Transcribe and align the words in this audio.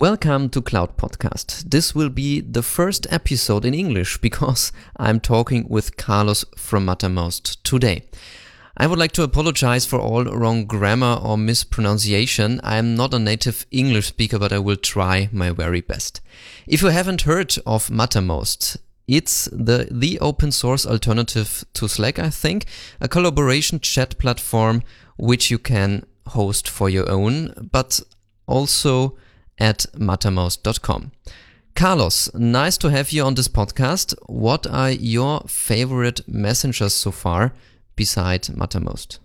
Welcome 0.00 0.50
to 0.50 0.62
Cloud 0.62 0.96
Podcast. 0.96 1.70
This 1.70 1.92
will 1.92 2.08
be 2.08 2.40
the 2.40 2.62
first 2.62 3.08
episode 3.10 3.64
in 3.64 3.74
English 3.74 4.18
because 4.18 4.70
I'm 4.96 5.18
talking 5.18 5.66
with 5.68 5.96
Carlos 5.96 6.44
from 6.56 6.86
Mattermost 6.86 7.60
today. 7.64 8.04
I 8.76 8.86
would 8.86 9.00
like 9.00 9.10
to 9.12 9.24
apologize 9.24 9.86
for 9.86 9.98
all 9.98 10.22
wrong 10.22 10.66
grammar 10.66 11.18
or 11.20 11.36
mispronunciation. 11.36 12.60
I'm 12.62 12.94
not 12.94 13.12
a 13.12 13.18
native 13.18 13.66
English 13.72 14.06
speaker, 14.06 14.38
but 14.38 14.52
I 14.52 14.60
will 14.60 14.76
try 14.76 15.30
my 15.32 15.50
very 15.50 15.80
best. 15.80 16.20
If 16.68 16.80
you 16.80 16.90
haven't 16.90 17.22
heard 17.22 17.56
of 17.66 17.88
Mattermost, 17.88 18.76
it's 19.08 19.46
the, 19.46 19.88
the 19.90 20.20
open 20.20 20.52
source 20.52 20.86
alternative 20.86 21.64
to 21.74 21.88
Slack, 21.88 22.20
I 22.20 22.30
think, 22.30 22.66
a 23.00 23.08
collaboration 23.08 23.80
chat 23.80 24.16
platform 24.18 24.84
which 25.16 25.50
you 25.50 25.58
can 25.58 26.06
host 26.28 26.68
for 26.68 26.88
your 26.88 27.10
own, 27.10 27.68
but 27.72 28.00
also 28.46 29.16
at 29.58 29.86
mattermost.com. 29.94 31.12
Carlos, 31.74 32.34
nice 32.34 32.76
to 32.78 32.90
have 32.90 33.12
you 33.12 33.22
on 33.22 33.34
this 33.34 33.46
podcast. 33.46 34.14
What 34.26 34.66
are 34.66 34.90
your 34.90 35.42
favorite 35.46 36.20
messengers 36.26 36.92
so 36.92 37.12
far 37.12 37.52
beside 37.94 38.42
Mattermost? 38.42 39.20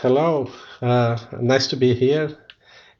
Hello, 0.00 0.50
uh, 0.80 1.18
nice 1.40 1.66
to 1.66 1.76
be 1.76 1.94
here. 1.94 2.36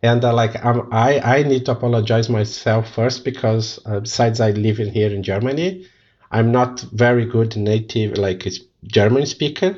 And 0.03 0.23
uh, 0.23 0.35
like 0.35 0.63
um, 0.63 0.89
I, 0.93 1.39
I 1.39 1.43
need 1.43 1.65
to 1.65 1.73
apologize 1.73 2.29
myself 2.29 2.95
first 2.95 3.25
because 3.25 3.81
uh, 3.87 4.01
besides 4.01 4.41
I 4.41 4.51
live 4.51 4.79
in 4.79 4.91
here 4.91 5.11
in 5.11 5.23
Germany, 5.23 5.87
I'm 6.31 6.53
not 6.53 6.81
very 6.93 7.25
good 7.25 7.57
native 7.57 8.19
like 8.19 8.47
German 8.85 9.25
speaker. 9.25 9.75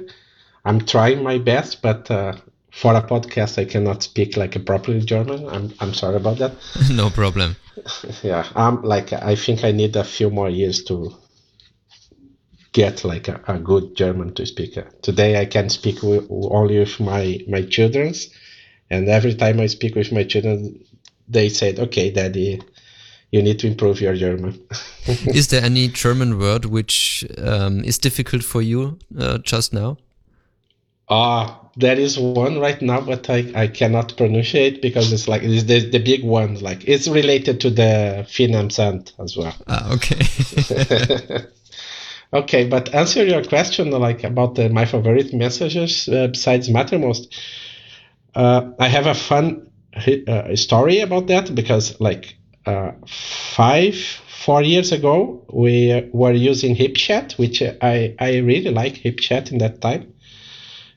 I'm 0.64 0.80
trying 0.80 1.22
my 1.22 1.38
best, 1.38 1.82
but 1.82 2.10
uh, 2.10 2.34
for 2.76 2.94
a 2.94 3.00
podcast, 3.00 3.58
I 3.58 3.64
cannot 3.64 4.02
speak 4.02 4.36
like 4.36 4.54
a 4.54 4.60
properly 4.60 5.00
German. 5.00 5.48
I'm 5.48 5.72
I'm 5.80 5.94
sorry 5.94 6.16
about 6.16 6.38
that. 6.38 6.52
no 6.90 7.08
problem. 7.08 7.56
yeah, 8.22 8.46
I'm 8.54 8.82
like 8.82 9.12
I 9.14 9.34
think 9.34 9.64
I 9.64 9.72
need 9.72 9.96
a 9.96 10.04
few 10.04 10.28
more 10.28 10.50
years 10.50 10.84
to 10.84 11.14
get 12.72 13.02
like 13.02 13.28
a, 13.28 13.40
a 13.48 13.58
good 13.58 13.96
German 13.96 14.34
to 14.34 14.44
speak. 14.44 14.78
Today 15.00 15.40
I 15.40 15.46
can 15.46 15.70
speak 15.70 16.02
with, 16.02 16.26
only 16.30 16.78
with 16.78 17.00
my 17.00 17.40
my 17.48 17.62
childrens, 17.62 18.28
and 18.90 19.08
every 19.08 19.34
time 19.34 19.58
I 19.58 19.68
speak 19.68 19.94
with 19.94 20.12
my 20.12 20.24
children, 20.24 20.84
they 21.28 21.48
said, 21.48 21.78
"Okay, 21.78 22.10
Daddy." 22.10 22.60
You 23.32 23.42
need 23.42 23.58
to 23.58 23.66
improve 23.66 24.00
your 24.00 24.14
German. 24.14 24.54
is 25.26 25.48
there 25.48 25.62
any 25.62 25.88
German 25.88 26.38
word 26.38 26.64
which 26.64 27.24
um, 27.38 27.82
is 27.82 27.98
difficult 27.98 28.44
for 28.44 28.62
you 28.62 28.98
uh, 29.18 29.38
just 29.38 29.72
now? 29.72 29.96
Ah, 31.08 31.60
uh, 31.60 31.66
there 31.76 31.98
is 31.98 32.18
one 32.18 32.58
right 32.58 32.80
now, 32.80 33.00
but 33.00 33.28
I, 33.30 33.52
I 33.54 33.66
cannot 33.68 34.16
pronounce 34.16 34.54
it 34.54 34.80
because 34.80 35.12
it's 35.12 35.28
like 35.28 35.42
it's 35.42 35.64
the, 35.64 35.88
the 35.90 35.98
big 35.98 36.24
one. 36.24 36.54
Like 36.60 36.88
it's 36.88 37.06
related 37.06 37.60
to 37.60 37.70
the 37.70 38.26
Finanzamt 38.28 39.12
as 39.20 39.36
well. 39.36 39.54
Ah, 39.68 39.92
okay. 39.92 41.46
okay, 42.32 42.66
but 42.66 42.94
answer 42.94 43.24
your 43.24 43.44
question 43.44 43.90
like 43.90 44.24
about 44.24 44.54
the, 44.56 44.68
my 44.70 44.86
favorite 44.86 45.32
messages 45.32 46.08
uh, 46.08 46.28
besides 46.28 46.68
Mattermost. 46.70 47.28
Uh, 48.34 48.70
I 48.78 48.88
have 48.88 49.06
a 49.06 49.14
fun 49.14 49.70
uh, 50.28 50.56
story 50.56 51.00
about 51.00 51.26
that 51.28 51.54
because 51.54 52.00
like 52.00 52.36
uh, 52.64 52.92
five 53.06 53.94
four 53.94 54.62
years 54.62 54.92
ago 54.92 55.44
we 55.52 56.08
were 56.12 56.32
using 56.32 56.74
HipChat, 56.74 57.38
which 57.38 57.62
I 57.62 58.14
I 58.18 58.38
really 58.38 58.70
like 58.70 58.94
HipChat 58.94 59.52
in 59.52 59.58
that 59.58 59.80
time 59.80 60.14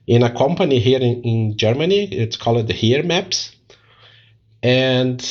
in 0.10 0.24
a 0.24 0.36
company 0.36 0.80
here 0.80 1.00
in, 1.00 1.22
in 1.22 1.56
Germany. 1.56 2.06
It's 2.12 2.36
called 2.36 2.68
the 2.68 2.74
Here 2.74 3.04
Maps. 3.04 3.56
And 4.64 5.24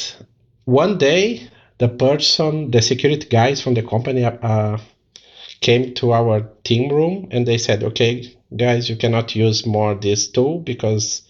one 0.64 0.98
day, 0.98 1.50
the 1.78 1.88
person, 1.88 2.70
the 2.70 2.80
security 2.80 3.26
guys 3.28 3.60
from 3.60 3.74
the 3.74 3.82
company, 3.82 4.24
uh, 4.24 4.78
came 5.60 5.94
to 5.94 6.12
our 6.12 6.42
team 6.62 6.92
room 6.92 7.28
and 7.32 7.44
they 7.44 7.58
said, 7.58 7.82
"Okay, 7.82 8.36
guys, 8.56 8.88
you 8.88 8.94
cannot 8.94 9.34
use 9.34 9.66
more 9.66 9.96
this 9.96 10.28
tool 10.28 10.60
because 10.60 11.22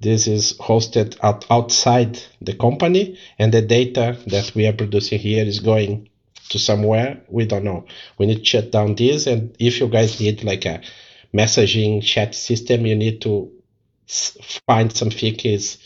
this 0.00 0.26
is 0.26 0.52
hosted 0.58 1.16
out, 1.22 1.46
outside 1.50 2.22
the 2.42 2.54
company, 2.54 3.16
and 3.38 3.52
the 3.52 3.62
data 3.62 4.18
that 4.26 4.54
we 4.54 4.66
are 4.66 4.74
producing 4.74 5.18
here 5.18 5.44
is 5.44 5.60
going 5.60 6.10
to 6.50 6.58
somewhere 6.58 7.22
we 7.28 7.46
don't 7.46 7.64
know. 7.64 7.86
We 8.18 8.26
need 8.26 8.40
to 8.40 8.44
shut 8.44 8.70
down 8.70 8.94
this, 8.96 9.26
and 9.26 9.56
if 9.58 9.80
you 9.80 9.88
guys 9.88 10.20
need 10.20 10.44
like 10.44 10.66
a 10.66 10.82
messaging 11.32 12.02
chat 12.02 12.34
system, 12.34 12.86
you 12.86 12.96
need 12.96 13.20
to 13.22 13.50
find 14.66 14.94
something 14.94 15.36
is 15.44 15.78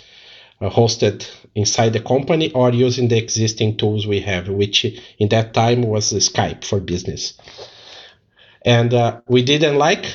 uh, 0.61 0.71
hosted 0.71 1.29
inside 1.55 1.93
the 1.93 2.01
company 2.01 2.51
or 2.53 2.73
using 2.73 3.09
the 3.09 3.19
existing 3.19 3.77
tools 3.77 4.07
we 4.07 4.21
have, 4.21 4.49
which 4.49 4.85
in 5.19 5.29
that 5.29 5.53
time 5.53 5.83
was 5.83 6.13
Skype 6.13 6.65
for 6.65 6.81
business. 6.81 7.35
And 8.65 8.95
uh, 8.95 9.21
we 9.29 9.43
didn't 9.43 9.77
like. 9.77 10.07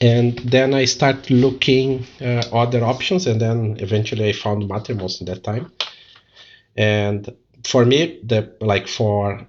And 0.00 0.38
then 0.38 0.74
I 0.74 0.86
started 0.86 1.30
looking 1.30 2.06
uh, 2.20 2.42
other 2.52 2.82
options, 2.82 3.26
and 3.26 3.40
then 3.40 3.76
eventually 3.78 4.28
I 4.28 4.32
found 4.32 4.68
Mattermost 4.68 5.20
in 5.20 5.26
that 5.26 5.44
time. 5.44 5.70
And 6.76 7.32
for 7.64 7.84
me, 7.84 8.18
the 8.24 8.56
like 8.60 8.88
for 8.88 9.46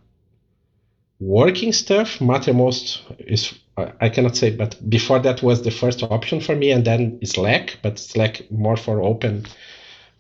working 1.19 1.73
stuff, 1.73 2.19
Mattermost 2.19 2.99
is 3.19 3.53
I 3.75 4.09
cannot 4.09 4.37
say, 4.37 4.51
but 4.51 4.77
before 4.87 5.19
that 5.19 5.41
was 5.41 5.63
the 5.63 5.71
first 5.71 6.03
option 6.03 6.39
for 6.41 6.55
me, 6.55 6.71
and 6.71 6.85
then 6.85 7.19
Slack, 7.25 7.79
but 7.81 7.97
Slack 7.97 8.51
more 8.51 8.77
for 8.77 9.01
open 9.01 9.45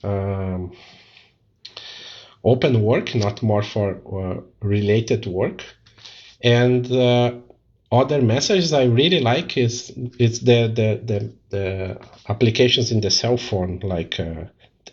um, 0.03 0.71
open 2.43 2.81
work, 2.81 3.13
not 3.15 3.43
more 3.43 3.63
for 3.63 4.01
uh, 4.11 4.41
related 4.61 5.27
work. 5.27 5.63
And 6.43 6.91
uh, 6.91 7.35
other 7.91 8.21
messages 8.21 8.73
I 8.73 8.85
really 8.85 9.21
like 9.21 9.55
is 9.55 9.93
it's 10.19 10.39
the 10.39 10.67
the 10.67 11.01
the, 11.05 11.33
the 11.49 11.99
applications 12.27 12.91
in 12.91 13.01
the 13.01 13.11
cell 13.11 13.37
phone. 13.37 13.79
Like 13.83 14.19
uh, 14.19 14.45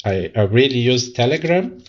I, 0.05 0.31
I 0.37 0.43
really 0.43 0.79
use 0.79 1.13
Telegram 1.13 1.83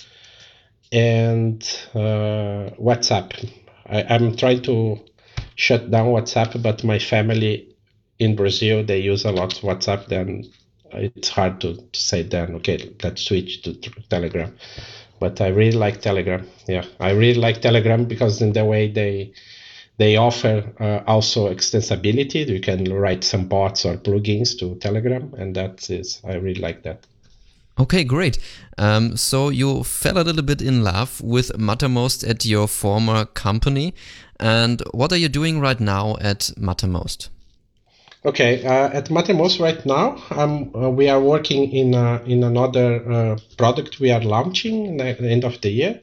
and 0.92 1.62
uh, 1.94 2.72
WhatsApp. 2.80 3.50
I, 3.86 4.04
I'm 4.04 4.36
trying 4.36 4.62
to 4.64 5.00
shut 5.62 5.92
down 5.92 6.08
WhatsApp, 6.08 6.62
but 6.64 6.84
my 6.84 6.98
family 6.98 7.68
in 8.18 8.36
Brazil 8.36 8.84
they 8.84 9.00
use 9.00 9.26
a 9.26 9.32
lot 9.32 9.52
WhatsApp. 9.62 10.08
Then 10.08 10.44
it's 10.92 11.30
hard 11.30 11.62
to, 11.62 11.76
to 11.76 12.00
say 12.00 12.24
then 12.24 12.56
okay 12.56 12.78
let's 13.04 13.22
switch 13.22 13.62
to 13.64 13.74
Telegram. 14.10 14.52
But 15.20 15.40
I 15.40 15.50
really 15.50 15.78
like 15.78 16.02
Telegram. 16.02 16.48
Yeah, 16.68 16.86
I 17.00 17.12
really 17.12 17.40
like 17.40 17.62
Telegram 17.62 18.06
because 18.06 18.42
in 18.42 18.54
the 18.54 18.66
way 18.66 18.92
they 18.92 19.34
they 19.98 20.16
offer 20.16 20.56
uh, 20.80 21.04
also 21.06 21.54
extensibility. 21.54 22.48
You 22.48 22.60
can 22.60 22.92
write 22.92 23.24
some 23.24 23.48
bots 23.48 23.86
or 23.86 23.98
plugins 23.98 24.58
to 24.60 24.76
Telegram, 24.76 25.36
and 25.38 25.56
that 25.56 25.88
is 25.92 26.22
I 26.24 26.34
really 26.36 26.62
like 26.62 26.82
that. 26.84 27.06
Okay, 27.80 28.04
great. 28.04 28.38
Um, 28.78 29.18
so 29.18 29.50
you 29.50 29.84
fell 29.84 30.18
a 30.18 30.24
little 30.24 30.44
bit 30.44 30.62
in 30.62 30.84
love 30.84 31.22
with 31.22 31.52
Mattermost 31.58 32.28
at 32.28 32.46
your 32.46 32.68
former 32.68 33.26
company. 33.26 33.94
And 34.40 34.82
what 34.92 35.12
are 35.12 35.18
you 35.18 35.30
doing 35.30 35.60
right 35.60 35.80
now 35.80 36.18
at 36.20 36.52
Mattermost? 36.58 37.30
Okay, 38.24 38.64
uh, 38.64 38.90
at 38.90 39.06
Mattermost 39.06 39.60
right 39.60 39.84
now, 39.84 40.22
um, 40.30 40.72
uh, 40.76 40.90
we 40.92 41.10
are 41.10 41.20
working 41.20 41.72
in 41.72 41.96
uh, 41.96 42.22
in 42.28 42.44
another 42.44 43.12
uh, 43.12 43.38
product 43.58 44.00
we 44.00 44.12
are 44.12 44.22
launching 44.22 45.02
at 45.02 45.18
the 45.18 45.28
end 45.28 45.44
of 45.44 45.60
the 45.62 45.72
year 45.72 46.00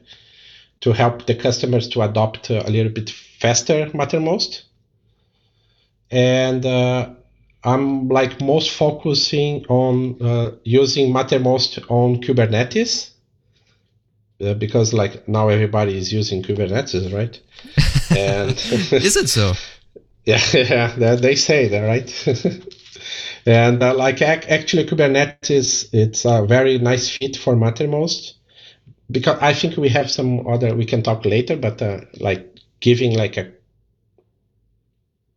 to 0.81 0.91
help 0.91 1.27
the 1.27 1.35
customers 1.35 1.87
to 1.89 2.01
adopt 2.01 2.51
uh, 2.51 2.63
a 2.65 2.69
little 2.69 2.91
bit 2.91 3.09
faster 3.09 3.85
Mattermost. 3.93 4.63
And 6.11 6.65
uh, 6.65 7.09
I'm 7.63 8.07
like 8.07 8.41
most 8.41 8.71
focusing 8.71 9.65
on 9.67 10.21
uh, 10.21 10.51
using 10.63 11.13
Mattermost 11.13 11.79
on 11.89 12.21
Kubernetes 12.21 13.11
uh, 14.41 14.53
because 14.53 14.93
like 14.93 15.27
now 15.27 15.49
everybody 15.49 15.97
is 15.97 16.13
using 16.13 16.41
Kubernetes, 16.41 17.13
right? 17.13 17.39
and 18.17 18.51
is 18.93 19.17
it 19.17 19.29
so? 19.29 19.53
Yeah, 20.25 20.41
yeah, 20.53 21.15
they 21.15 21.35
say 21.35 21.67
that, 21.67 21.81
right? 21.81 22.27
and 23.45 23.83
uh, 23.83 23.93
like 23.93 24.21
actually 24.21 24.85
Kubernetes, 24.85 25.89
it's 25.91 26.25
a 26.25 26.45
very 26.45 26.77
nice 26.77 27.09
fit 27.09 27.35
for 27.35 27.55
Mattermost 27.55 28.33
because 29.11 29.37
I 29.41 29.53
think 29.53 29.77
we 29.77 29.89
have 29.89 30.09
some 30.09 30.47
other 30.47 30.75
we 30.75 30.85
can 30.85 31.03
talk 31.03 31.25
later, 31.25 31.57
but 31.57 31.81
uh, 31.81 32.01
like 32.19 32.57
giving 32.79 33.17
like 33.17 33.37
a 33.37 33.51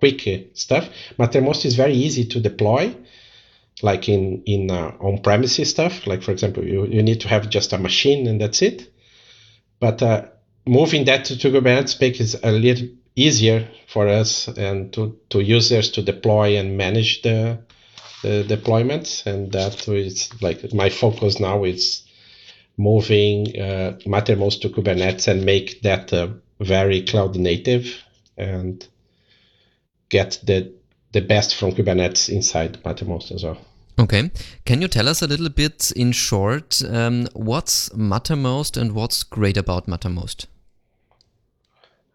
quick 0.03 0.51
stuff. 0.55 0.89
Mattermost 1.17 1.65
is 1.65 1.77
very 1.77 1.95
easy 1.95 2.25
to 2.25 2.41
deploy, 2.41 2.93
like 3.83 4.09
in 4.09 4.43
in 4.47 4.71
uh, 4.71 4.97
on-premises 5.01 5.71
stuff. 5.71 6.07
Like 6.07 6.23
for 6.23 6.33
example, 6.33 6.65
you, 6.65 6.87
you 6.87 7.03
need 7.03 7.21
to 7.21 7.29
have 7.29 7.49
just 7.49 7.73
a 7.73 7.79
machine 7.79 8.27
and 8.27 8.41
that's 8.41 8.63
it. 8.63 8.93
But 9.79 10.03
uh, 10.03 10.27
moving 10.67 11.05
that 11.05 11.27
to, 11.27 11.39
to 11.39 11.51
Kubernetes 11.51 12.01
makes 12.01 12.21
it 12.21 12.41
a 12.43 12.51
little 12.51 12.89
easier 13.15 13.69
for 13.87 14.09
us 14.09 14.49
and 14.49 14.93
to, 14.95 15.19
to 15.31 15.41
users 15.41 15.91
to 15.93 16.03
deploy 16.03 16.57
and 16.59 16.77
manage 16.77 17.23
the, 17.23 17.59
the 18.23 18.45
deployments. 18.49 19.27
And 19.27 19.53
that 19.53 19.87
is 19.89 20.31
like 20.41 20.73
my 20.75 20.91
focus 20.91 21.39
now 21.39 21.65
is 21.65 22.03
moving 22.77 23.49
uh, 23.61 23.99
Mattermost 24.07 24.63
to 24.63 24.69
Kubernetes 24.69 25.29
and 25.29 25.45
make 25.45 25.83
that 25.83 26.13
uh, 26.13 26.29
very 26.61 27.03
cloud 27.03 27.37
native 27.37 28.03
and 28.37 28.87
get 30.13 30.39
the 30.45 30.71
the 31.13 31.21
best 31.21 31.57
from 31.57 31.73
Kubernetes 31.73 32.29
inside 32.29 32.83
Mattermost 32.85 33.33
as 33.33 33.43
well. 33.43 33.59
Okay. 33.99 34.31
Can 34.65 34.81
you 34.81 34.89
tell 34.89 35.09
us 35.09 35.21
a 35.23 35.27
little 35.27 35.51
bit 35.51 35.93
in 35.95 36.13
short 36.13 36.81
um, 36.89 37.27
what's 37.35 37.91
Mattermost 37.91 38.81
and 38.81 38.93
what's 38.93 39.23
great 39.23 39.57
about 39.57 39.87
Mattermost? 39.87 40.47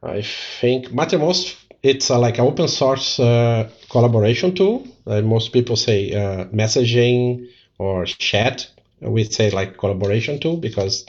I 0.01 0.23
think 0.61 0.87
Mattermost 0.87 1.55
it's 1.83 2.09
uh, 2.09 2.19
like 2.19 2.39
an 2.39 2.45
open 2.45 2.67
source 2.67 3.19
uh, 3.19 3.69
collaboration 3.89 4.55
tool. 4.55 4.87
Uh, 5.05 5.21
most 5.21 5.53
people 5.53 5.75
say 5.75 6.11
uh, 6.11 6.45
messaging 6.45 7.47
or 7.77 8.05
chat. 8.05 8.67
We 9.01 9.23
say 9.25 9.51
like 9.51 9.77
collaboration 9.77 10.39
tool 10.39 10.57
because 10.57 11.05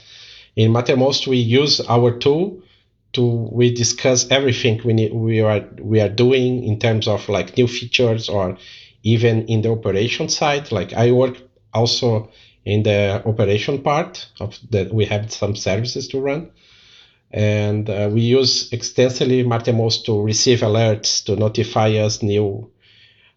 in 0.55 0.71
Mattermost 0.71 1.27
we 1.27 1.37
use 1.37 1.81
our 1.81 2.17
tool 2.17 2.61
to 3.13 3.49
we 3.51 3.73
discuss 3.73 4.29
everything 4.29 4.81
we 4.83 4.93
need, 4.93 5.13
we 5.13 5.41
are 5.41 5.65
we 5.81 5.99
are 5.99 6.09
doing 6.09 6.63
in 6.63 6.79
terms 6.79 7.07
of 7.07 7.27
like 7.29 7.57
new 7.57 7.67
features 7.67 8.29
or 8.29 8.57
even 9.03 9.45
in 9.47 9.61
the 9.61 9.71
operation 9.71 10.29
side. 10.29 10.71
Like 10.71 10.93
I 10.93 11.11
work 11.11 11.37
also 11.73 12.29
in 12.65 12.83
the 12.83 13.21
operation 13.25 13.81
part 13.81 14.27
of 14.39 14.57
that 14.69 14.93
we 14.93 15.05
have 15.05 15.31
some 15.31 15.55
services 15.55 16.07
to 16.09 16.19
run. 16.19 16.51
And 17.31 17.89
uh, 17.89 18.09
we 18.11 18.21
use 18.21 18.71
extensively 18.73 19.43
Mattermost 19.43 20.05
to 20.05 20.19
receive 20.21 20.61
alerts 20.61 21.23
to 21.25 21.35
notify 21.35 21.91
us 21.91 22.23
new 22.23 22.71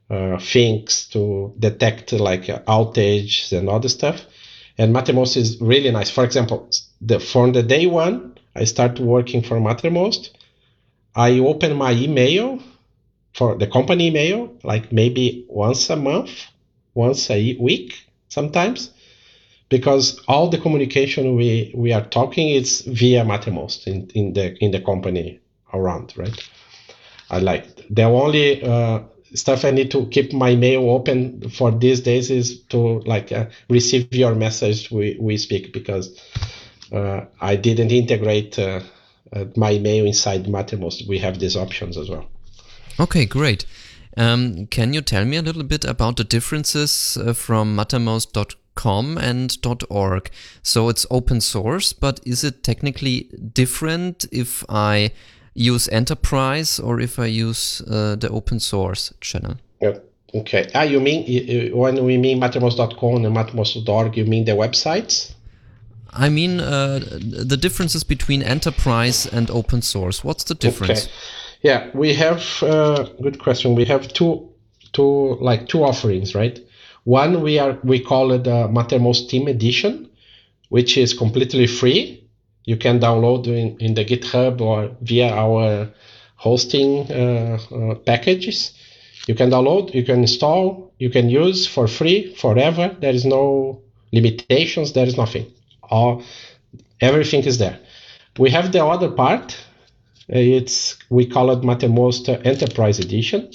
uh, 0.08 0.38
things 0.38 1.06
to 1.08 1.54
detect 1.58 2.12
like 2.12 2.44
outages 2.44 3.56
and 3.56 3.68
other 3.68 3.88
stuff. 3.88 4.22
And 4.78 4.94
Mattermost 4.94 5.36
is 5.36 5.60
really 5.60 5.90
nice. 5.90 6.10
For 6.10 6.24
example 6.24 6.70
the 7.00 7.20
from 7.20 7.52
the 7.52 7.62
day 7.62 7.86
one 7.86 8.38
I 8.54 8.64
start 8.64 8.98
working 9.00 9.42
for 9.42 9.58
Mattermost 9.58 10.30
I 11.14 11.38
open 11.40 11.76
my 11.76 11.92
email 11.92 12.58
for 13.34 13.56
the 13.56 13.66
company 13.66 14.08
email 14.08 14.54
like 14.62 14.92
maybe 14.92 15.44
once 15.48 15.90
a 15.90 15.96
month 15.96 16.30
once 16.94 17.30
a 17.30 17.56
week 17.58 18.06
sometimes 18.28 18.90
because 19.68 20.20
all 20.28 20.48
the 20.48 20.58
communication 20.58 21.34
we 21.36 21.72
we 21.74 21.92
are 21.92 22.04
talking 22.04 22.50
is 22.50 22.82
via 22.82 23.24
Mattermost 23.24 23.86
in, 23.86 24.08
in 24.14 24.32
the 24.34 24.56
in 24.62 24.70
the 24.70 24.80
company 24.80 25.40
around, 25.72 26.12
right? 26.16 26.48
I 27.30 27.38
like 27.38 27.64
the 27.88 28.04
only 28.04 28.62
uh, 28.62 29.00
stuff 29.34 29.64
I 29.64 29.70
need 29.70 29.90
to 29.92 30.06
keep 30.06 30.34
my 30.34 30.54
mail 30.54 30.90
open 30.90 31.48
for 31.48 31.70
these 31.70 32.00
days 32.00 32.30
is 32.30 32.60
to 32.64 33.00
like 33.00 33.32
uh, 33.32 33.46
receive 33.70 34.12
your 34.14 34.34
message 34.34 34.90
we, 34.90 35.16
we 35.18 35.38
speak 35.38 35.72
because 35.72 36.20
I 36.92 37.56
didn't 37.56 37.90
integrate 37.90 38.58
uh, 38.58 38.80
uh, 39.32 39.44
my 39.56 39.78
mail 39.78 40.04
inside 40.06 40.44
Mattermost. 40.44 41.08
We 41.08 41.18
have 41.18 41.38
these 41.38 41.56
options 41.56 41.96
as 41.96 42.08
well. 42.08 42.26
Okay, 43.00 43.24
great. 43.24 43.64
Um, 44.16 44.66
can 44.66 44.92
you 44.92 45.00
tell 45.00 45.24
me 45.24 45.36
a 45.38 45.42
little 45.42 45.62
bit 45.62 45.84
about 45.84 46.16
the 46.16 46.24
differences 46.24 47.16
uh, 47.16 47.32
from 47.32 47.76
Mattermost.com? 47.76 48.58
com 48.74 49.18
and 49.18 49.56
.org. 49.90 50.30
So 50.62 50.88
it's 50.88 51.06
open 51.10 51.40
source, 51.40 51.92
but 51.92 52.20
is 52.24 52.44
it 52.44 52.62
technically 52.62 53.28
different 53.52 54.24
if 54.32 54.64
I 54.68 55.12
use 55.54 55.88
enterprise 55.88 56.80
or 56.80 57.00
if 57.00 57.18
I 57.18 57.26
use 57.26 57.82
uh, 57.82 58.16
the 58.16 58.30
open 58.30 58.60
source 58.60 59.12
channel? 59.20 59.56
Yeah. 59.80 59.98
Okay. 60.34 60.70
Ah, 60.74 60.82
you 60.82 61.00
mean 61.00 61.76
when 61.76 62.02
we 62.04 62.16
mean 62.16 62.40
mattermost.com 62.40 63.24
and 63.24 63.36
mattermost.org, 63.36 64.16
you 64.16 64.24
mean 64.24 64.46
the 64.46 64.52
websites? 64.52 65.34
I 66.12 66.28
mean 66.28 66.60
uh, 66.60 67.00
the 67.00 67.56
differences 67.56 68.04
between 68.04 68.42
enterprise 68.42 69.26
and 69.26 69.50
open 69.50 69.82
source. 69.82 70.22
What's 70.22 70.44
the 70.44 70.54
difference? 70.54 71.04
Okay. 71.04 71.12
Yeah, 71.62 71.90
we 71.94 72.12
have 72.14 72.62
uh, 72.62 73.04
good 73.22 73.38
question. 73.38 73.74
We 73.74 73.84
have 73.84 74.08
two, 74.08 74.48
two 74.92 75.36
like 75.40 75.68
two 75.68 75.84
offerings, 75.84 76.34
right? 76.34 76.58
One 77.04 77.40
we 77.40 77.58
are 77.58 77.78
we 77.82 78.00
call 78.00 78.32
it 78.32 78.44
the 78.44 78.68
Mattermost 78.68 79.28
Team 79.28 79.48
Edition, 79.48 80.10
which 80.68 80.98
is 80.98 81.14
completely 81.14 81.66
free. 81.66 82.28
You 82.64 82.76
can 82.76 83.00
download 83.00 83.46
in, 83.46 83.76
in 83.78 83.94
the 83.94 84.04
GitHub 84.04 84.60
or 84.60 84.90
via 85.00 85.30
our 85.32 85.88
hosting 86.36 87.10
uh, 87.10 87.58
uh, 87.70 87.94
packages. 87.94 88.72
You 89.28 89.34
can 89.36 89.50
download, 89.50 89.94
you 89.94 90.04
can 90.04 90.20
install, 90.20 90.92
you 90.98 91.10
can 91.10 91.30
use 91.30 91.66
for 91.66 91.86
free 91.86 92.34
forever. 92.34 92.96
There 93.00 93.14
is 93.14 93.24
no 93.24 93.80
limitations. 94.12 94.92
There 94.92 95.06
is 95.06 95.16
nothing. 95.16 95.46
All 95.82 96.22
everything 97.00 97.44
is 97.44 97.58
there. 97.58 97.78
We 98.38 98.50
have 98.50 98.72
the 98.72 98.84
other 98.84 99.10
part. 99.10 99.56
It's 100.28 100.96
we 101.10 101.26
call 101.26 101.50
it 101.50 101.62
Mattermost 101.62 102.28
Enterprise 102.46 102.98
Edition, 102.98 103.50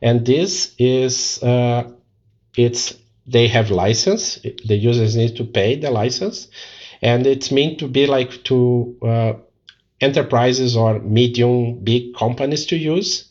and 0.00 0.24
this 0.24 0.74
is 0.78 1.42
uh, 1.42 1.90
it's 2.56 2.94
they 3.26 3.48
have 3.48 3.70
license. 3.70 4.38
The 4.66 4.76
users 4.76 5.16
need 5.16 5.36
to 5.36 5.44
pay 5.44 5.76
the 5.76 5.90
license, 5.90 6.48
and 7.00 7.26
it's 7.26 7.50
meant 7.50 7.78
to 7.80 7.88
be 7.88 8.06
like 8.06 8.44
to 8.44 8.96
uh, 9.02 9.32
enterprises 10.00 10.76
or 10.76 11.00
medium 11.00 11.78
big 11.78 12.14
companies 12.14 12.66
to 12.66 12.76
use 12.76 13.28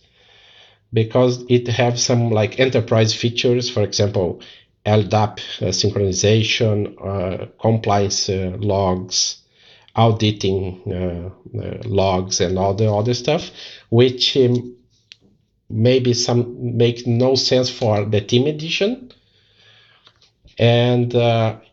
because 0.94 1.44
it 1.50 1.68
have 1.68 2.00
some 2.00 2.32
like 2.32 2.60
enterprise 2.60 3.14
features. 3.14 3.70
For 3.70 3.84
example, 3.84 4.42
LDAP 4.86 5.40
uh, 5.62 5.66
synchronization, 5.72 6.96
uh, 7.00 7.46
compliance 7.60 8.30
uh, 8.30 8.56
logs, 8.60 9.38
auditing 9.96 10.82
logs, 11.86 12.40
and 12.40 12.58
all 12.58 12.74
the 12.74 12.92
other 12.92 13.14
stuff, 13.14 13.52
which 13.90 14.38
um, 14.38 14.76
maybe 15.70 16.14
some 16.14 16.78
make 16.78 17.06
no 17.06 17.36
sense 17.36 17.70
for 17.70 18.06
the 18.06 18.22
team 18.22 18.48
edition. 18.48 19.12
And 20.58 21.14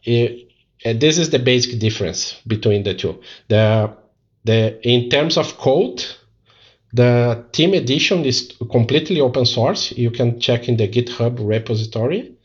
it, 0.05 0.51
this 0.85 1.19
is 1.19 1.31
the 1.31 1.39
basic 1.39 1.79
difference 1.79 2.41
between 2.47 2.83
the 2.83 2.95
two. 2.95 3.21
The 3.49 3.97
the 4.45 4.81
in 4.87 5.11
terms 5.11 5.37
of 5.37 5.59
code 5.59 6.05
the 6.93 7.45
team 7.53 7.75
edition 7.75 8.25
is 8.25 8.53
completely 8.71 9.21
open 9.21 9.45
source. 9.45 9.93
You 9.93 10.11
can 10.11 10.41
check 10.41 10.69
in 10.69 10.79
the 10.79 10.89
github 10.89 11.37
repository 11.39 12.38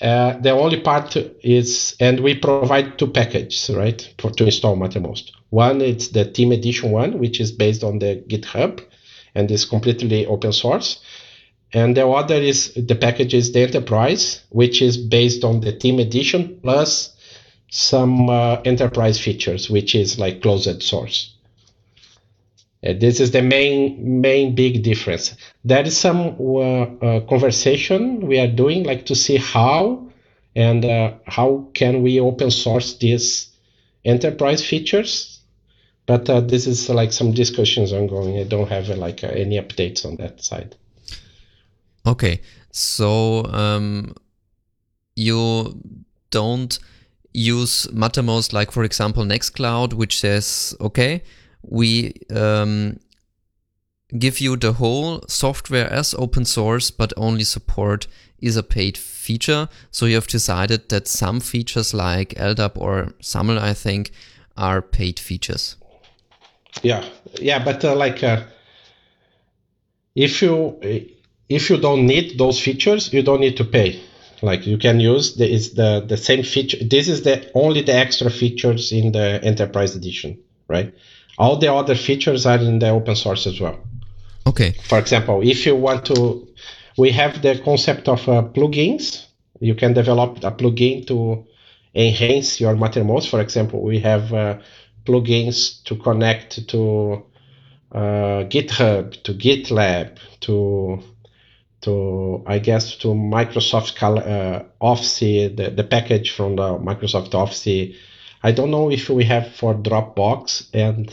uh, 0.00 0.38
the 0.38 0.50
only 0.50 0.80
part 0.80 1.16
is, 1.42 1.96
and 2.00 2.20
we 2.20 2.34
provide 2.34 2.98
two 2.98 3.06
packages, 3.06 3.70
right, 3.74 4.14
for 4.18 4.30
to 4.30 4.44
install 4.44 4.76
Mattermost. 4.76 5.32
One 5.50 5.80
is 5.80 6.10
the 6.10 6.30
Team 6.30 6.52
Edition 6.52 6.90
one, 6.90 7.18
which 7.18 7.40
is 7.40 7.52
based 7.52 7.82
on 7.82 7.98
the 7.98 8.22
GitHub 8.28 8.84
and 9.34 9.50
is 9.50 9.64
completely 9.64 10.26
open 10.26 10.52
source. 10.52 11.02
And 11.72 11.96
the 11.96 12.06
other 12.06 12.36
is 12.36 12.74
the 12.74 12.94
package 12.94 13.34
is 13.34 13.52
the 13.52 13.60
Enterprise, 13.60 14.42
which 14.50 14.82
is 14.82 14.96
based 14.96 15.44
on 15.44 15.60
the 15.60 15.72
Team 15.72 15.98
Edition 15.98 16.60
plus 16.62 17.16
some 17.70 18.30
uh, 18.30 18.60
enterprise 18.64 19.18
features, 19.18 19.68
which 19.68 19.94
is 19.94 20.18
like 20.18 20.42
closed 20.42 20.82
source. 20.82 21.35
Uh, 22.86 22.92
this 22.98 23.20
is 23.20 23.30
the 23.30 23.42
main 23.42 24.20
main 24.20 24.54
big 24.54 24.82
difference. 24.82 25.34
There 25.64 25.82
is 25.82 25.96
some 25.96 26.36
uh, 26.38 26.82
uh 26.82 27.20
conversation 27.20 28.26
we 28.26 28.38
are 28.38 28.48
doing, 28.48 28.84
like 28.84 29.06
to 29.06 29.14
see 29.14 29.36
how 29.36 30.08
and 30.54 30.84
how 31.26 31.68
can 31.74 32.02
we 32.02 32.18
open 32.18 32.50
source 32.50 32.96
these 32.96 33.50
enterprise 34.04 34.64
features. 34.64 35.40
But 36.06 36.24
this 36.48 36.66
is 36.66 36.88
like 36.88 37.12
some 37.12 37.32
discussions 37.32 37.92
ongoing. 37.92 38.38
I 38.38 38.44
don't 38.44 38.68
have 38.68 38.88
like 38.88 39.22
any 39.24 39.60
updates 39.60 40.06
on 40.06 40.16
that 40.16 40.42
side. 40.42 40.76
Okay, 42.06 42.40
so 42.70 43.44
um, 43.46 44.14
you 45.16 45.82
don't 46.30 46.78
use 47.32 47.86
Mattermost 47.88 48.52
like, 48.52 48.70
for 48.70 48.84
example, 48.84 49.24
Nextcloud, 49.24 49.94
which 49.94 50.20
says, 50.20 50.76
okay, 50.80 51.22
we 51.62 52.14
um, 52.34 52.98
give 54.18 54.40
you 54.40 54.56
the 54.56 54.74
whole 54.74 55.22
software 55.28 55.90
as 55.92 56.14
open 56.14 56.44
source, 56.44 56.90
but 56.90 57.12
only 57.16 57.44
support 57.44 58.06
is 58.40 58.56
a 58.56 58.62
paid 58.62 58.96
feature. 58.96 59.68
So 59.90 60.06
you 60.06 60.14
have 60.14 60.26
decided 60.26 60.88
that 60.90 61.08
some 61.08 61.40
features 61.40 61.94
like 61.94 62.30
LDAP 62.34 62.72
or 62.76 63.14
SAML, 63.20 63.58
I 63.58 63.74
think, 63.74 64.12
are 64.56 64.82
paid 64.82 65.18
features. 65.18 65.76
Yeah, 66.82 67.04
yeah, 67.40 67.64
but 67.64 67.84
uh, 67.84 67.94
like 67.96 68.22
uh, 68.22 68.44
if 70.14 70.42
you 70.42 70.78
if 71.48 71.70
you 71.70 71.78
don't 71.78 72.06
need 72.06 72.38
those 72.38 72.60
features, 72.60 73.12
you 73.12 73.22
don't 73.22 73.40
need 73.40 73.56
to 73.56 73.64
pay. 73.64 74.00
Like 74.42 74.66
you 74.66 74.76
can 74.76 75.00
use 75.00 75.36
the 75.36 75.50
is 75.50 75.74
the 75.74 76.04
the 76.06 76.16
same 76.16 76.42
feature. 76.42 76.78
This 76.84 77.08
is 77.08 77.22
the 77.22 77.50
only 77.54 77.82
the 77.82 77.94
extra 77.94 78.30
features 78.30 78.92
in 78.92 79.12
the 79.12 79.40
enterprise 79.42 79.96
edition, 79.96 80.38
right? 80.68 80.92
All 81.38 81.56
the 81.56 81.72
other 81.72 81.94
features 81.94 82.46
are 82.46 82.58
in 82.58 82.78
the 82.78 82.88
open 82.88 83.16
source 83.16 83.46
as 83.46 83.60
well. 83.60 83.78
Okay. 84.46 84.72
For 84.88 84.98
example, 84.98 85.42
if 85.42 85.66
you 85.66 85.74
want 85.74 86.06
to, 86.06 86.46
we 86.96 87.10
have 87.10 87.42
the 87.42 87.58
concept 87.58 88.08
of 88.08 88.28
uh, 88.28 88.42
plugins. 88.42 89.26
You 89.60 89.74
can 89.74 89.92
develop 89.92 90.38
a 90.44 90.50
plugin 90.50 91.06
to 91.08 91.46
enhance 91.94 92.60
your 92.60 92.74
Mattermost. 92.74 93.28
For 93.28 93.40
example, 93.40 93.82
we 93.82 93.98
have 94.00 94.32
uh, 94.32 94.58
plugins 95.04 95.82
to 95.84 95.96
connect 95.96 96.68
to 96.68 97.24
uh, 97.92 98.44
GitHub, 98.48 99.22
to 99.24 99.34
GitLab, 99.34 100.18
to 100.40 101.02
to 101.82 102.42
I 102.46 102.58
guess 102.58 102.96
to 102.96 103.08
Microsoft 103.08 104.02
uh, 104.02 104.64
Office, 104.80 105.20
the, 105.20 105.72
the 105.74 105.84
package 105.84 106.32
from 106.32 106.56
the 106.56 106.78
Microsoft 106.78 107.34
Office. 107.34 107.94
I 108.42 108.52
don't 108.52 108.70
know 108.70 108.90
if 108.90 109.08
we 109.08 109.24
have 109.24 109.54
for 109.54 109.74
Dropbox 109.74 110.68
and 110.72 111.10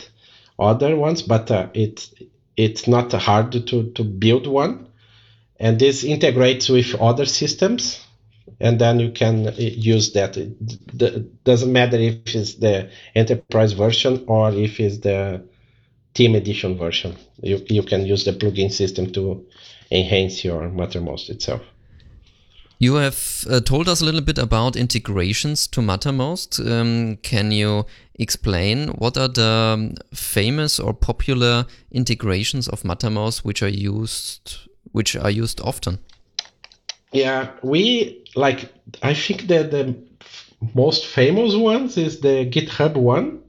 other 0.59 0.95
ones, 0.95 1.21
but 1.21 1.49
uh, 1.51 1.67
it's 1.73 2.13
it's 2.55 2.87
not 2.87 3.11
hard 3.11 3.51
to 3.51 3.91
to 3.91 4.03
build 4.03 4.47
one, 4.47 4.87
and 5.59 5.79
this 5.79 6.03
integrates 6.03 6.69
with 6.69 6.95
other 7.01 7.25
systems, 7.25 8.05
and 8.59 8.79
then 8.79 8.99
you 8.99 9.11
can 9.11 9.47
uh, 9.47 9.53
use 9.57 10.13
that. 10.13 10.37
It 10.37 11.43
doesn't 11.43 11.71
matter 11.71 11.97
if 11.97 12.35
it's 12.35 12.55
the 12.55 12.89
enterprise 13.15 13.73
version 13.73 14.25
or 14.27 14.51
if 14.51 14.79
it's 14.79 14.99
the 14.99 15.43
team 16.13 16.35
edition 16.35 16.77
version. 16.77 17.15
You 17.41 17.63
you 17.69 17.83
can 17.83 18.05
use 18.05 18.23
the 18.25 18.33
plugin 18.33 18.71
system 18.71 19.11
to 19.13 19.45
enhance 19.91 20.43
your 20.43 20.69
Mattermost 20.69 21.29
itself. 21.29 21.61
You 22.83 22.95
have 22.95 23.45
uh, 23.49 23.61
told 23.61 23.87
us 23.87 24.01
a 24.01 24.05
little 24.05 24.19
bit 24.19 24.37
about 24.37 24.75
integrations 24.75 25.67
to 25.67 25.79
Mattermost. 25.79 26.59
Um, 26.59 27.15
can 27.21 27.53
you 27.53 27.85
explain 28.15 28.89
what 28.89 29.17
are 29.17 29.29
the 29.29 29.95
famous 30.13 30.81
or 30.81 30.93
popular 30.93 31.65
integrations 31.91 32.67
of 32.67 32.83
Mattermost 32.83 33.45
which 33.45 33.63
are 33.63 33.69
used 33.69 34.67
which 34.91 35.15
are 35.15 35.31
used 35.31 35.61
often? 35.61 35.99
Yeah, 37.13 37.51
we 37.61 38.25
like 38.35 38.69
I 39.01 39.13
think 39.13 39.47
that 39.47 39.71
the 39.71 39.95
most 40.75 41.05
famous 41.05 41.55
ones 41.55 41.95
is 41.95 42.19
the 42.19 42.51
GitHub 42.51 42.97
one 42.97 43.39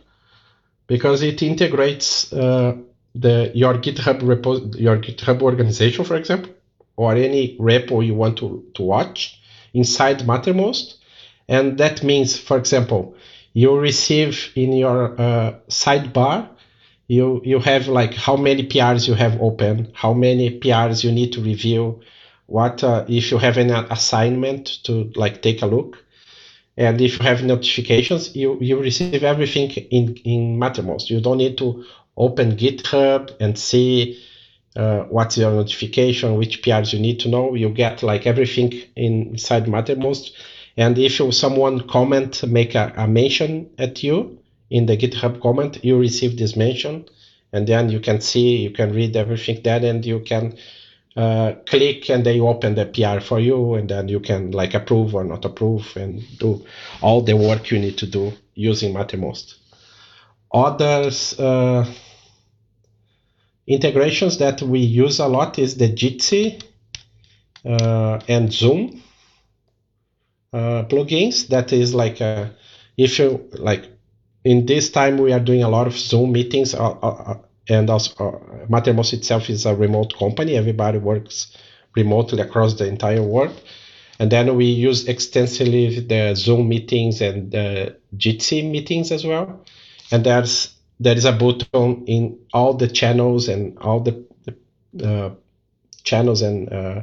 because 0.87 1.23
it 1.23 1.43
integrates 1.43 2.33
uh, 2.33 2.77
the 3.17 3.51
your 3.53 3.75
GitHub 3.75 4.21
repo, 4.21 4.79
your 4.79 4.97
GitHub 4.99 5.43
organization, 5.43 6.05
for 6.05 6.15
example, 6.15 6.54
or 6.97 7.15
any 7.15 7.57
repo 7.59 8.05
you 8.05 8.15
want 8.15 8.39
to, 8.39 8.65
to 8.75 8.83
watch 8.83 9.41
inside 9.73 10.21
Mattermost. 10.21 10.95
And 11.49 11.79
that 11.79 12.03
means, 12.03 12.39
for 12.39 12.57
example, 12.57 13.17
you 13.53 13.79
receive 13.79 14.51
in 14.55 14.73
your 14.73 15.21
uh, 15.21 15.55
sidebar, 15.69 16.49
you, 17.07 17.43
you 17.45 17.59
have 17.59 17.89
like 17.89 18.15
how 18.15 18.37
many 18.37 18.67
PRs 18.67 19.07
you 19.07 19.15
have 19.15 19.41
open, 19.41 19.91
how 19.95 20.15
many 20.15 20.59
PRs 20.59 21.05
you 21.05 21.13
need 21.13 21.33
to 21.35 21.41
review, 21.41 22.01
what 22.47 22.83
uh, 22.83 23.05
if 23.09 23.31
you 23.31 23.39
have 23.39 23.57
an 23.59 23.71
assignment 23.71 24.83
to 24.85 25.11
like 25.15 25.43
take 25.43 25.63
a 25.63 25.67
look. 25.67 25.99
And 26.77 27.01
if 27.01 27.19
you 27.19 27.25
have 27.25 27.45
notifications, 27.45 28.35
you, 28.35 28.59
you 28.61 28.81
receive 28.81 29.23
everything 29.23 29.71
in, 29.71 30.17
in 30.25 30.59
Mattermost. 30.59 31.09
You 31.09 31.21
don't 31.21 31.39
need 31.39 31.57
to 31.59 31.85
open 32.17 32.57
GitHub 32.57 33.31
and 33.39 33.57
see 33.57 34.21
uh, 34.77 35.05
what's 35.05 35.39
your 35.39 35.53
notification, 35.53 36.37
which 36.37 36.63
PRs 36.63 36.93
you 36.93 36.99
need 36.99 37.21
to 37.21 37.29
know. 37.29 37.55
You 37.55 37.69
get 37.69 38.03
like 38.03 38.27
everything 38.27 38.73
inside 38.97 39.67
Mattermost. 39.67 40.33
And 40.77 40.99
if 40.99 41.19
you, 41.19 41.31
someone 41.31 41.87
comment, 41.87 42.45
make 42.47 42.75
a, 42.75 42.93
a 42.97 43.07
mention 43.07 43.71
at 43.79 44.03
you 44.03 44.39
in 44.71 44.87
the 44.87 44.97
GitHub 44.97 45.41
comment, 45.41 45.85
you 45.85 45.99
receive 45.99 46.37
this 46.37 46.57
mention. 46.57 47.07
And 47.53 47.69
then 47.69 47.89
you 47.89 48.01
can 48.01 48.21
see, 48.21 48.57
you 48.57 48.71
can 48.71 48.93
read 48.93 49.15
everything 49.17 49.61
there 49.63 49.85
and 49.85 50.05
you 50.05 50.19
can 50.19 50.57
uh, 51.17 51.53
click 51.67 52.11
and 52.11 52.27
they 52.27 52.41
open 52.41 52.75
the 52.75 52.87
PR 52.87 53.25
for 53.25 53.39
you. 53.39 53.75
And 53.75 53.89
then 53.89 54.09
you 54.09 54.19
can 54.19 54.51
like 54.51 54.75
approve 54.75 55.15
or 55.15 55.23
not 55.23 55.45
approve 55.45 55.97
and 55.97 56.21
do 56.39 56.67
all 57.01 57.23
the 57.23 57.37
work 57.37 57.71
you 57.71 57.79
need 57.79 57.99
to 57.99 58.07
do 58.07 58.33
using 58.55 58.93
Mattermost. 58.93 59.55
Others, 60.53 61.39
uh, 61.39 61.87
integrations 63.67 64.39
that 64.39 64.63
we 64.63 64.81
use 64.81 65.19
a 65.19 65.27
lot 65.27 65.59
is 65.59 65.77
the 65.77 65.89
Jitsi 65.89 66.63
uh, 67.65 68.21
and 68.29 68.53
Zoom 68.53 69.03
uh, 70.53 70.85
plugins. 70.85 71.49
That 71.49 71.73
is 71.73 71.95
like 71.95 72.21
a, 72.21 72.25
uh, 72.25 72.49
if 72.97 73.19
you 73.19 73.49
like 73.55 73.89
in 74.45 74.67
this 74.67 74.91
time 74.91 75.17
we 75.17 75.33
are 75.33 75.41
doing 75.41 75.63
a 75.63 75.69
lot 75.69 75.87
of 75.87 75.97
Zoom 75.97 76.33
meetings 76.33 76.75
uh, 76.75 76.91
uh, 76.91 77.09
uh 77.09 77.39
and 77.69 77.89
also 77.89 78.15
Mattermost 78.69 79.15
itself 79.15 79.49
is 79.49 79.65
a 79.65 79.75
remote 79.75 80.15
company. 80.19 80.55
Everybody 80.55 80.99
works 80.99 81.57
remotely 81.97 82.43
across 82.43 82.75
the 82.75 82.87
entire 82.87 83.23
world. 83.23 83.59
And 84.19 84.31
then 84.31 84.55
we 84.55 84.67
use 84.67 85.09
extensively 85.09 86.01
the 86.01 86.35
Zoom 86.37 86.69
meetings 86.69 87.23
and 87.23 87.51
the 87.51 87.97
Jitsi 88.17 88.71
meetings 88.71 89.11
as 89.11 89.25
well. 89.25 89.65
And 90.13 90.25
there's 90.25 90.74
there 91.01 91.17
is 91.17 91.25
a 91.25 91.33
button 91.33 92.05
in 92.07 92.39
all 92.53 92.75
the 92.75 92.89
channels 92.89 93.49
and 93.49 93.79
all 93.79 94.01
the, 94.01 94.25
uh, 95.03 95.31
channels 96.05 96.43
and 96.43 96.73
uh, 96.73 97.03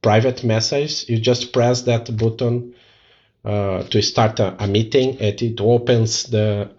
private 0.00 0.44
messages. 0.44 1.08
You 1.08 1.18
just 1.18 1.52
press 1.52 1.82
that 1.82 2.16
button 2.16 2.74
uh, 3.44 3.82
to 3.84 4.02
start 4.02 4.40
a, 4.40 4.62
a, 4.62 4.66
meeting. 4.66 5.18
and 5.20 5.42
it 5.42 5.60
opens 5.60 6.24
the 6.24 6.70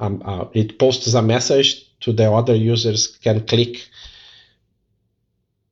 um, 0.00 0.22
uh, 0.24 0.46
it 0.52 0.78
posts 0.78 1.12
a 1.14 1.22
message 1.22 1.84
to 2.00 2.12
the 2.12 2.30
other 2.30 2.54
users 2.54 3.06
can 3.06 3.46
click 3.46 3.88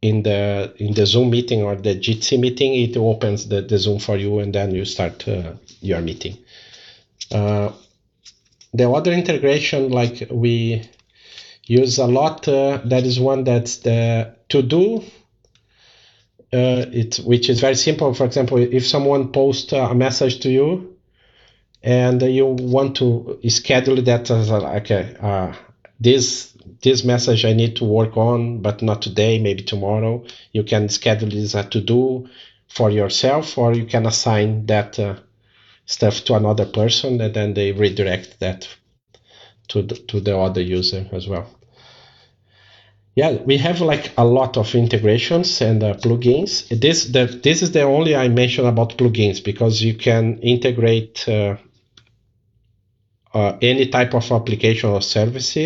in 0.03 0.23
the 0.23 0.75
in 0.79 0.95
the 0.95 1.07
Zoom 1.07 1.31
meeting 1.31 1.63
or 1.63 1.77
the 1.77 1.95
Jitsi 1.95 2.39
meeting. 2.39 2.75
It 2.75 2.97
opens 2.97 3.49
the, 3.49 3.63
the 3.63 3.79
Zoom 3.79 3.99
for 3.99 4.17
you 4.17 4.39
and 4.39 4.55
then 4.55 4.75
you 4.75 4.85
start 4.85 5.27
uh, 5.29 5.55
your 5.81 6.01
meeting. 6.01 6.39
Uh, 8.73 8.77
the 8.77 8.91
other 8.91 9.13
integration 9.13 9.91
like 9.91 10.27
we 10.31 10.83
use 11.65 11.99
a 11.99 12.07
lot 12.07 12.47
uh, 12.49 12.81
that 12.85 13.05
is 13.05 13.19
one 13.19 13.45
that's 13.45 13.79
the 13.79 14.35
to 14.49 14.63
do 14.63 15.03
uh, 16.53 16.85
it 16.93 17.17
which 17.17 17.49
is 17.49 17.61
very 17.61 17.75
simple 17.75 18.15
for 18.15 18.25
example 18.25 18.59
if 18.59 18.87
someone 18.87 19.33
posts 19.33 19.73
a 19.73 19.95
message 19.95 20.41
to 20.41 20.51
you 20.51 20.97
and 21.83 22.21
you 22.23 22.47
want 22.47 22.97
to 22.97 23.39
schedule 23.49 24.03
that 24.03 24.31
as 24.31 24.51
a, 24.51 24.57
a, 24.57 25.25
uh, 25.25 25.55
this 26.01 26.57
this 26.83 27.05
message 27.05 27.45
I 27.45 27.53
need 27.53 27.77
to 27.77 27.85
work 27.85 28.17
on, 28.17 28.61
but 28.61 28.83
not 28.83 29.03
today, 29.03 29.39
maybe 29.39 29.63
tomorrow. 29.63 30.25
You 30.53 30.65
can 30.65 30.89
schedule 30.89 31.29
this 31.29 31.55
a 31.55 31.65
to 31.65 31.81
do 31.81 32.29
for 32.69 32.91
yourself, 32.91 33.57
or 33.57 33.73
you 33.75 33.87
can 33.87 34.07
assign 34.07 34.67
that 34.67 34.99
uh, 34.99 35.17
stuff 35.87 36.25
to 36.25 36.35
another 36.35 36.67
person 36.67 37.21
and 37.21 37.33
then 37.33 37.55
they 37.55 37.73
redirect 37.73 38.41
that 38.41 38.69
to 39.69 39.83
the, 39.83 39.95
to 39.95 40.21
the 40.21 40.37
other 40.37 40.61
user 40.61 41.09
as 41.13 41.27
well. 41.29 41.49
Yeah 43.15 43.33
we 43.45 43.57
have 43.57 43.81
like 43.81 44.13
a 44.19 44.25
lot 44.25 44.57
of 44.57 44.75
integrations 44.75 45.63
and 45.63 45.83
uh, 45.83 45.95
plugins. 45.95 46.69
This 46.69 47.07
the, 47.07 47.25
this 47.27 47.63
is 47.63 47.71
the 47.71 47.83
only 47.83 48.15
i 48.15 48.29
mentioned 48.29 48.69
about 48.69 48.99
plugins 48.99 49.43
because 49.43 49.83
you 49.83 49.95
can 49.95 50.39
integrate 50.41 51.27
uh, 51.29 51.57
uh, 53.33 53.57
any 53.63 53.87
type 53.87 54.15
of 54.15 54.31
application 54.31 54.91
or 54.91 55.01
service 55.01 55.57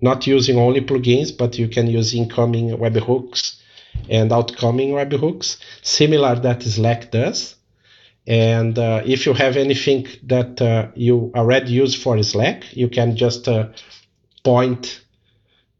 not 0.00 0.26
using 0.26 0.56
only 0.58 0.80
plugins 0.80 1.36
but 1.36 1.58
you 1.58 1.68
can 1.68 1.86
use 1.86 2.14
incoming 2.14 2.70
webhooks 2.70 3.60
and 4.08 4.32
outgoing 4.32 4.90
webhooks. 4.90 5.58
Similar 5.82 6.36
that 6.40 6.62
slack 6.62 7.10
does 7.10 7.56
and 8.30 8.78
uh, 8.78 9.02
if 9.04 9.26
you 9.26 9.34
have 9.34 9.56
anything 9.56 10.06
that 10.22 10.62
uh, 10.62 10.86
you 10.94 11.32
already 11.34 11.72
use 11.72 12.00
for 12.00 12.22
Slack, 12.22 12.76
you 12.76 12.88
can 12.88 13.16
just 13.16 13.48
uh, 13.48 13.70
point 14.44 15.02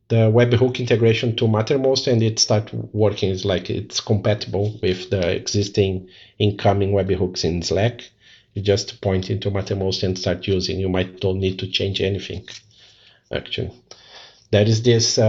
the 0.08 0.32
webhook 0.32 0.80
integration 0.80 1.36
to 1.36 1.44
Mattermost 1.44 2.08
and 2.10 2.20
it 2.24 2.40
start 2.40 2.74
working. 2.92 3.30
It's 3.30 3.44
like 3.44 3.70
it's 3.70 4.00
compatible 4.00 4.76
with 4.82 5.10
the 5.10 5.30
existing 5.30 6.08
incoming 6.40 6.90
webhooks 6.90 7.44
in 7.44 7.62
Slack. 7.62 8.02
You 8.54 8.62
just 8.62 9.00
point 9.00 9.30
into 9.30 9.52
Mattermost 9.52 10.02
and 10.02 10.18
start 10.18 10.48
using. 10.48 10.80
You 10.80 10.88
might 10.88 11.20
don't 11.20 11.38
need 11.38 11.60
to 11.60 11.68
change 11.68 12.00
anything. 12.00 12.48
Actually, 13.32 13.70
there 14.50 14.66
is 14.66 14.82
this 14.82 15.20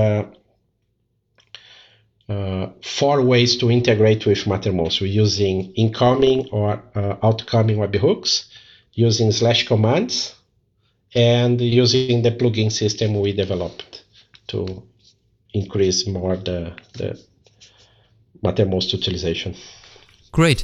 uh, 2.32 2.70
four 2.82 3.22
ways 3.22 3.58
to 3.58 3.70
integrate 3.70 4.26
with 4.26 4.46
Mattermost. 4.46 5.02
We're 5.02 5.08
using 5.08 5.74
incoming 5.74 6.48
or 6.52 6.82
uh, 6.96 7.18
outgoing 7.22 7.78
webhooks, 7.78 8.46
using 8.94 9.32
slash 9.34 9.68
commands, 9.68 10.34
and 11.14 11.60
using 11.60 12.22
the 12.22 12.32
plugin 12.32 12.72
system 12.72 13.20
we 13.20 13.34
developed 13.34 14.04
to 14.48 14.82
increase 15.54 16.08
more 16.08 16.38
the, 16.38 16.74
the 16.94 17.20
Mattermost 18.44 18.94
utilization. 18.94 19.56
Great. 20.32 20.64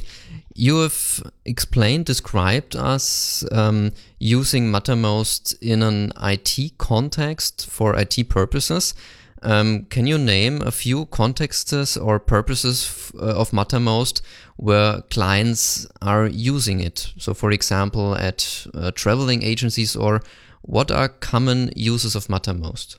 You 0.54 0.78
have 0.78 1.22
explained, 1.44 2.06
described 2.06 2.76
us 2.76 3.44
um, 3.52 3.92
using 4.18 4.72
Mattermost 4.72 5.54
in 5.60 5.82
an 5.82 6.12
IT 6.22 6.78
context 6.78 7.66
for 7.68 7.94
IT 7.94 8.30
purposes. 8.30 8.94
Um, 9.42 9.84
can 9.84 10.06
you 10.06 10.18
name 10.18 10.62
a 10.62 10.70
few 10.70 11.06
contexts 11.06 11.96
or 11.96 12.18
purposes 12.18 13.12
uh, 13.14 13.38
of 13.38 13.50
Mattermost 13.50 14.20
where 14.56 15.02
clients 15.10 15.86
are 16.02 16.26
using 16.26 16.80
it? 16.80 17.12
So, 17.18 17.34
for 17.34 17.50
example, 17.50 18.16
at 18.16 18.66
uh, 18.74 18.90
traveling 18.92 19.42
agencies, 19.42 19.94
or 19.94 20.22
what 20.62 20.90
are 20.90 21.08
common 21.08 21.70
uses 21.76 22.14
of 22.14 22.26
Mattermost? 22.26 22.98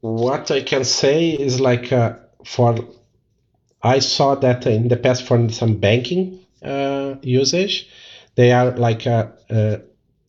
What 0.00 0.50
I 0.50 0.62
can 0.62 0.84
say 0.84 1.30
is 1.30 1.60
like 1.60 1.92
uh, 1.92 2.14
for 2.44 2.76
I 3.82 3.98
saw 3.98 4.34
that 4.36 4.66
in 4.66 4.88
the 4.88 4.96
past 4.96 5.24
for 5.24 5.48
some 5.50 5.76
banking 5.78 6.40
uh, 6.62 7.16
usage, 7.22 7.88
they 8.36 8.52
are 8.52 8.70
like 8.72 9.06
uh, 9.06 9.28
uh, 9.50 9.78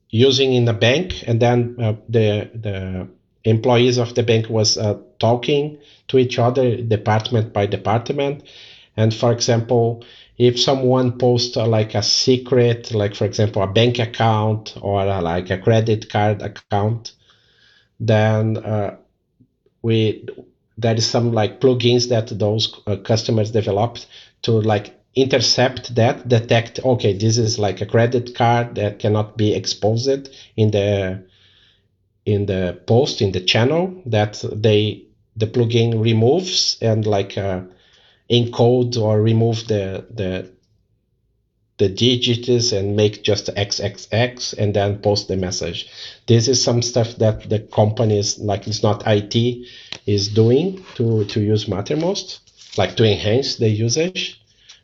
using 0.09 0.53
in 0.53 0.65
the 0.65 0.73
bank, 0.73 1.23
and 1.27 1.39
then 1.39 1.75
the 2.09 2.49
the 2.53 3.07
employees 3.45 3.97
of 3.97 4.15
the 4.15 4.23
bank 4.23 4.49
was 4.49 4.77
uh, 4.77 4.97
talking 5.19 5.77
to 6.07 6.17
each 6.17 6.39
other, 6.39 6.77
department 6.77 7.53
by 7.53 7.65
department, 7.65 8.43
and 8.97 9.13
for 9.13 9.31
example, 9.31 10.03
if 10.37 10.59
someone 10.59 11.17
posts 11.17 11.57
uh, 11.57 11.67
like 11.67 11.95
a 11.95 12.03
secret, 12.03 12.93
like 12.93 13.15
for 13.15 13.25
example 13.25 13.61
a 13.61 13.67
bank 13.67 13.99
account 13.99 14.75
or 14.81 15.05
like 15.21 15.49
a 15.49 15.57
credit 15.57 16.09
card 16.09 16.41
account, 16.41 17.13
then 17.99 18.57
we 19.81 20.25
there 20.77 20.95
is 20.95 21.05
some 21.05 21.33
like 21.33 21.59
plugins 21.61 22.09
that 22.09 22.27
those 22.39 22.81
uh, 22.87 22.95
customers 22.97 23.51
developed 23.51 24.07
to 24.41 24.53
like 24.53 24.99
intercept 25.15 25.93
that 25.95 26.27
detect 26.27 26.79
okay 26.83 27.13
this 27.13 27.37
is 27.37 27.59
like 27.59 27.81
a 27.81 27.85
credit 27.85 28.33
card 28.35 28.75
that 28.75 28.97
cannot 28.97 29.37
be 29.37 29.53
exposed 29.53 30.29
in 30.57 30.71
the 30.71 31.23
in 32.25 32.45
the 32.45 32.81
post 32.87 33.21
in 33.21 33.31
the 33.31 33.41
channel 33.41 34.01
that 34.05 34.43
they 34.53 35.03
the 35.35 35.47
plugin 35.47 36.01
removes 36.01 36.77
and 36.81 37.05
like 37.05 37.37
uh, 37.37 37.61
encode 38.29 38.97
or 38.97 39.21
remove 39.21 39.67
the 39.67 40.05
the 40.11 40.51
the 41.77 41.89
digits 41.89 42.71
and 42.71 42.95
make 42.95 43.23
just 43.23 43.47
xxx 43.47 44.57
and 44.57 44.73
then 44.75 44.99
post 44.99 45.27
the 45.27 45.35
message. 45.35 45.89
This 46.27 46.47
is 46.47 46.63
some 46.63 46.81
stuff 46.81 47.15
that 47.17 47.49
the 47.49 47.59
companies 47.59 48.37
like 48.39 48.67
it's 48.67 48.83
not 48.83 49.03
it 49.07 49.35
is 50.05 50.27
doing 50.29 50.85
to 50.95 51.25
to 51.25 51.41
use 51.41 51.65
mattermost 51.65 52.39
like 52.77 52.95
to 52.97 53.03
enhance 53.03 53.57
the 53.57 53.69
usage 53.69 54.39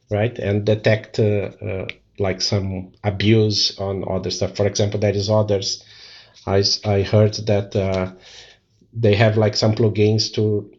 right 0.09 0.37
and 0.39 0.65
detect 0.65 1.19
uh, 1.19 1.51
uh, 1.61 1.87
like 2.17 2.41
some 2.41 2.91
abuse 3.03 3.79
on 3.79 4.03
other 4.09 4.31
stuff. 4.31 4.55
For 4.55 4.65
example 4.65 4.99
there 4.99 5.15
is 5.15 5.29
others 5.29 5.83
i, 6.45 6.63
I 6.85 7.01
heard 7.01 7.33
that 7.47 7.75
uh, 7.75 8.11
they 8.93 9.15
have 9.15 9.37
like 9.37 9.55
some 9.55 9.75
plugins 9.75 10.33
to 10.33 10.71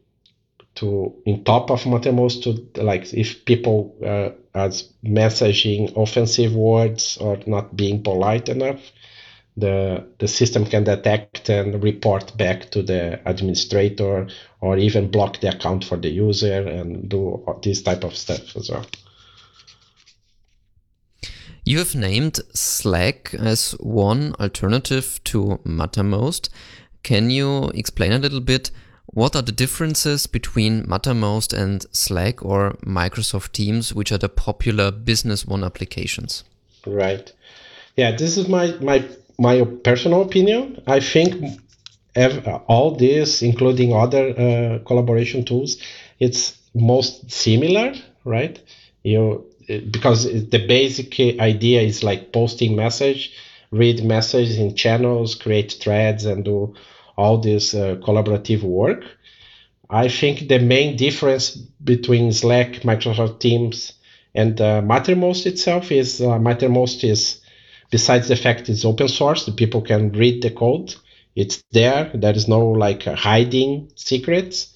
to 0.76 1.14
in 1.26 1.44
top 1.44 1.70
of 1.70 1.82
mattermost 1.84 2.42
to 2.44 2.82
like 2.82 3.12
if 3.12 3.44
people 3.44 3.94
uh, 4.04 4.30
are 4.54 4.70
messaging 5.04 5.96
offensive 5.96 6.54
words 6.54 7.16
or 7.18 7.38
not 7.46 7.76
being 7.76 8.02
polite 8.02 8.48
enough 8.48 8.80
the 9.56 10.06
the 10.18 10.28
system 10.28 10.64
can 10.64 10.84
detect 10.84 11.48
and 11.48 11.82
report 11.82 12.36
back 12.36 12.70
to 12.70 12.82
the 12.82 13.20
administrator 13.28 14.28
or 14.60 14.78
even 14.78 15.10
block 15.10 15.40
the 15.40 15.48
account 15.48 15.84
for 15.84 15.96
the 15.96 16.08
user 16.08 16.66
and 16.68 17.08
do 17.08 17.44
this 17.62 17.82
type 17.82 18.04
of 18.04 18.16
stuff 18.16 18.56
as 18.56 18.70
well 18.70 18.86
you 21.64 21.78
have 21.78 21.94
named 21.94 22.40
Slack 22.54 23.34
as 23.34 23.72
one 23.80 24.34
alternative 24.40 25.20
to 25.24 25.60
Mattermost. 25.64 26.48
Can 27.02 27.30
you 27.30 27.68
explain 27.70 28.12
a 28.12 28.18
little 28.18 28.40
bit 28.40 28.70
what 29.06 29.34
are 29.34 29.42
the 29.42 29.52
differences 29.52 30.26
between 30.26 30.84
Mattermost 30.86 31.52
and 31.52 31.84
Slack 31.92 32.44
or 32.44 32.76
Microsoft 32.86 33.52
Teams, 33.52 33.92
which 33.92 34.12
are 34.12 34.18
the 34.18 34.28
popular 34.28 34.90
Business 34.92 35.44
One 35.44 35.64
applications? 35.64 36.44
Right. 36.86 37.32
Yeah, 37.96 38.16
this 38.16 38.36
is 38.36 38.48
my 38.48 38.72
my 38.80 39.04
my 39.38 39.64
personal 39.84 40.22
opinion. 40.22 40.82
I 40.86 41.00
think 41.00 41.60
all 42.68 42.96
this, 42.96 43.42
including 43.42 43.92
other 43.94 44.28
uh, 44.30 44.78
collaboration 44.84 45.44
tools, 45.44 45.76
it's 46.18 46.56
most 46.74 47.30
similar, 47.30 47.94
right? 48.24 48.60
You 49.02 49.49
because 49.90 50.24
the 50.24 50.66
basic 50.66 51.18
idea 51.40 51.80
is 51.80 52.02
like 52.02 52.32
posting 52.32 52.74
message, 52.76 53.32
read 53.70 54.04
messages 54.04 54.58
in 54.58 54.74
channels, 54.74 55.34
create 55.34 55.72
threads, 55.80 56.24
and 56.24 56.44
do 56.44 56.74
all 57.16 57.38
this 57.38 57.74
uh, 57.74 57.96
collaborative 57.96 58.62
work. 58.62 59.04
I 59.88 60.08
think 60.08 60.48
the 60.48 60.58
main 60.58 60.96
difference 60.96 61.56
between 61.56 62.32
Slack, 62.32 62.82
Microsoft 62.82 63.40
Teams, 63.40 63.92
and 64.34 64.60
uh, 64.60 64.80
Mattermost 64.82 65.46
itself 65.46 65.90
is 65.90 66.20
uh, 66.20 66.38
Mattermost 66.38 67.02
is, 67.02 67.40
besides 67.90 68.28
the 68.28 68.36
fact 68.36 68.68
it's 68.68 68.84
open 68.84 69.08
source, 69.08 69.46
the 69.46 69.52
people 69.52 69.82
can 69.82 70.12
read 70.12 70.42
the 70.42 70.50
code. 70.50 70.94
It's 71.34 71.62
there. 71.72 72.10
There 72.14 72.34
is 72.34 72.48
no 72.48 72.60
like 72.68 73.04
hiding 73.04 73.90
secrets. 73.96 74.74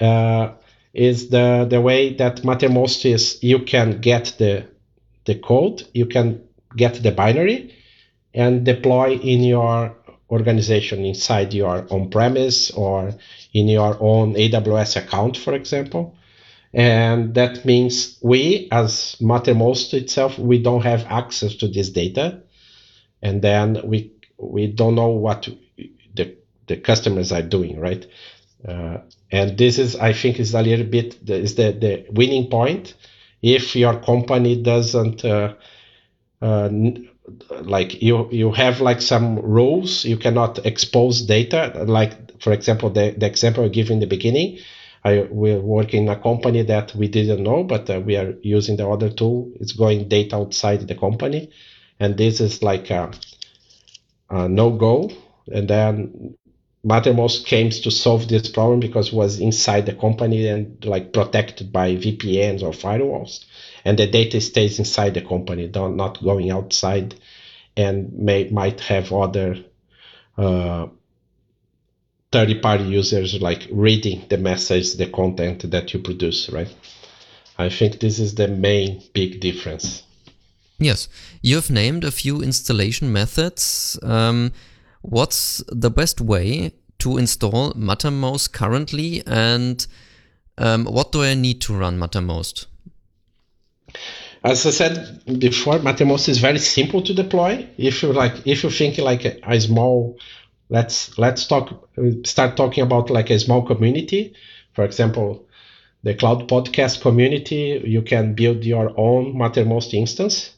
Uh, 0.00 0.52
is 0.98 1.28
the 1.30 1.64
the 1.70 1.80
way 1.80 2.14
that 2.14 2.42
Mattermost 2.42 3.04
is 3.06 3.38
you 3.42 3.60
can 3.60 4.00
get 4.00 4.34
the 4.38 4.66
the 5.26 5.36
code, 5.36 5.86
you 5.94 6.06
can 6.06 6.42
get 6.76 7.02
the 7.02 7.12
binary, 7.12 7.74
and 8.34 8.64
deploy 8.64 9.12
in 9.12 9.42
your 9.42 9.96
organization 10.30 11.04
inside 11.04 11.54
your 11.54 11.86
on-premise 11.90 12.70
or 12.72 13.14
in 13.54 13.68
your 13.68 13.96
own 14.00 14.34
AWS 14.34 14.96
account, 14.96 15.36
for 15.36 15.54
example. 15.54 16.16
And 16.74 17.34
that 17.34 17.64
means 17.64 18.18
we, 18.20 18.68
as 18.72 19.16
Mattermost 19.20 19.94
itself, 19.94 20.38
we 20.38 20.62
don't 20.62 20.82
have 20.82 21.06
access 21.06 21.54
to 21.56 21.68
this 21.68 21.90
data, 21.90 22.42
and 23.22 23.40
then 23.40 23.80
we 23.84 24.12
we 24.36 24.66
don't 24.66 24.96
know 24.96 25.10
what 25.10 25.48
the 26.14 26.36
the 26.66 26.76
customers 26.76 27.30
are 27.32 27.42
doing, 27.42 27.78
right? 27.78 28.04
Uh, 28.66 28.98
and 29.30 29.56
this 29.56 29.78
is, 29.78 29.96
I 29.96 30.12
think, 30.12 30.40
is 30.40 30.54
a 30.54 30.62
little 30.62 30.86
bit 30.86 31.24
the, 31.24 31.34
is 31.36 31.54
the 31.54 31.72
the 31.72 32.06
winning 32.10 32.50
point. 32.50 32.94
If 33.42 33.76
your 33.76 34.00
company 34.00 34.60
doesn't 34.60 35.24
uh, 35.24 35.54
uh, 36.42 36.68
like 37.62 38.02
you 38.02 38.28
you 38.30 38.52
have 38.52 38.80
like 38.80 39.02
some 39.02 39.38
rules 39.38 40.04
you 40.04 40.16
cannot 40.16 40.64
expose 40.66 41.22
data. 41.22 41.84
Like 41.86 42.40
for 42.40 42.52
example 42.52 42.90
the, 42.90 43.14
the 43.16 43.26
example 43.26 43.64
i 43.64 43.68
give 43.68 43.90
in 43.90 43.98
the 44.00 44.06
beginning 44.06 44.58
i 45.04 45.26
we're 45.30 45.60
working 45.60 46.04
in 46.04 46.08
a 46.08 46.16
company 46.16 46.62
that 46.62 46.94
we 46.94 47.08
didn't 47.08 47.42
know 47.42 47.64
but 47.64 47.90
uh, 47.90 48.00
we 48.00 48.16
are 48.16 48.34
using 48.42 48.76
the 48.76 48.88
other 48.88 49.10
tool. 49.10 49.50
It's 49.60 49.72
going 49.72 50.08
data 50.08 50.36
outside 50.36 50.86
the 50.86 50.94
company. 50.94 51.50
And 52.00 52.16
this 52.16 52.40
is 52.40 52.62
like 52.62 52.90
a, 52.90 53.10
a 54.30 54.48
no 54.48 54.70
go 54.70 55.10
and 55.52 55.68
then 55.68 56.36
Mattermost 56.86 57.44
came 57.44 57.70
to 57.70 57.90
solve 57.90 58.28
this 58.28 58.48
problem 58.48 58.80
because 58.80 59.08
it 59.08 59.14
was 59.14 59.40
inside 59.40 59.86
the 59.86 59.94
company 59.94 60.46
and 60.46 60.84
like 60.84 61.12
protected 61.12 61.72
by 61.72 61.96
VPNs 61.96 62.62
or 62.62 62.70
firewalls 62.70 63.44
and 63.84 63.98
the 63.98 64.06
data 64.06 64.38
stays 64.40 64.78
inside 64.78 65.14
the 65.14 65.22
company, 65.22 65.66
not 65.74 66.22
going 66.22 66.50
outside, 66.50 67.14
and 67.76 68.12
may 68.12 68.48
might 68.50 68.80
have 68.80 69.12
other 69.12 69.56
uh, 70.36 70.86
third-party 72.30 72.84
users 72.84 73.40
like 73.40 73.66
reading 73.70 74.26
the 74.28 74.36
message, 74.36 74.94
the 74.94 75.06
content 75.06 75.70
that 75.70 75.94
you 75.94 76.00
produce, 76.00 76.50
right? 76.50 76.68
I 77.56 77.70
think 77.70 78.00
this 78.00 78.18
is 78.18 78.34
the 78.34 78.48
main 78.48 79.02
big 79.14 79.40
difference. 79.40 80.02
Yes, 80.78 81.08
you 81.40 81.56
have 81.56 81.70
named 81.70 82.04
a 82.04 82.10
few 82.10 82.42
installation 82.42 83.12
methods. 83.12 83.98
Um, 84.02 84.52
what's 85.08 85.62
the 85.68 85.90
best 85.90 86.20
way 86.20 86.72
to 86.98 87.16
install 87.16 87.72
Mattermost 87.72 88.52
currently, 88.52 89.22
and 89.26 89.86
um, 90.58 90.84
what 90.84 91.12
do 91.12 91.22
I 91.22 91.34
need 91.34 91.60
to 91.62 91.74
run 91.74 91.98
Mattermost? 91.98 92.66
As 94.44 94.66
I 94.66 94.70
said 94.70 95.38
before, 95.38 95.78
Mattermost 95.78 96.28
is 96.28 96.38
very 96.38 96.58
simple 96.58 97.02
to 97.02 97.14
deploy. 97.14 97.66
If 97.76 98.02
you 98.02 98.12
like, 98.12 98.46
if 98.46 98.62
you 98.62 98.70
think 98.70 98.98
like 98.98 99.24
a, 99.24 99.38
a 99.50 99.60
small, 99.60 100.18
let's 100.68 101.16
let's 101.18 101.46
talk 101.46 101.88
start 102.24 102.56
talking 102.56 102.84
about 102.84 103.10
like 103.10 103.30
a 103.30 103.38
small 103.38 103.66
community. 103.66 104.34
For 104.74 104.84
example, 104.84 105.46
the 106.02 106.14
cloud 106.14 106.48
podcast 106.48 107.00
community, 107.00 107.82
you 107.84 108.02
can 108.02 108.34
build 108.34 108.64
your 108.64 108.92
own 108.98 109.34
Mattermost 109.34 109.94
instance, 109.94 110.54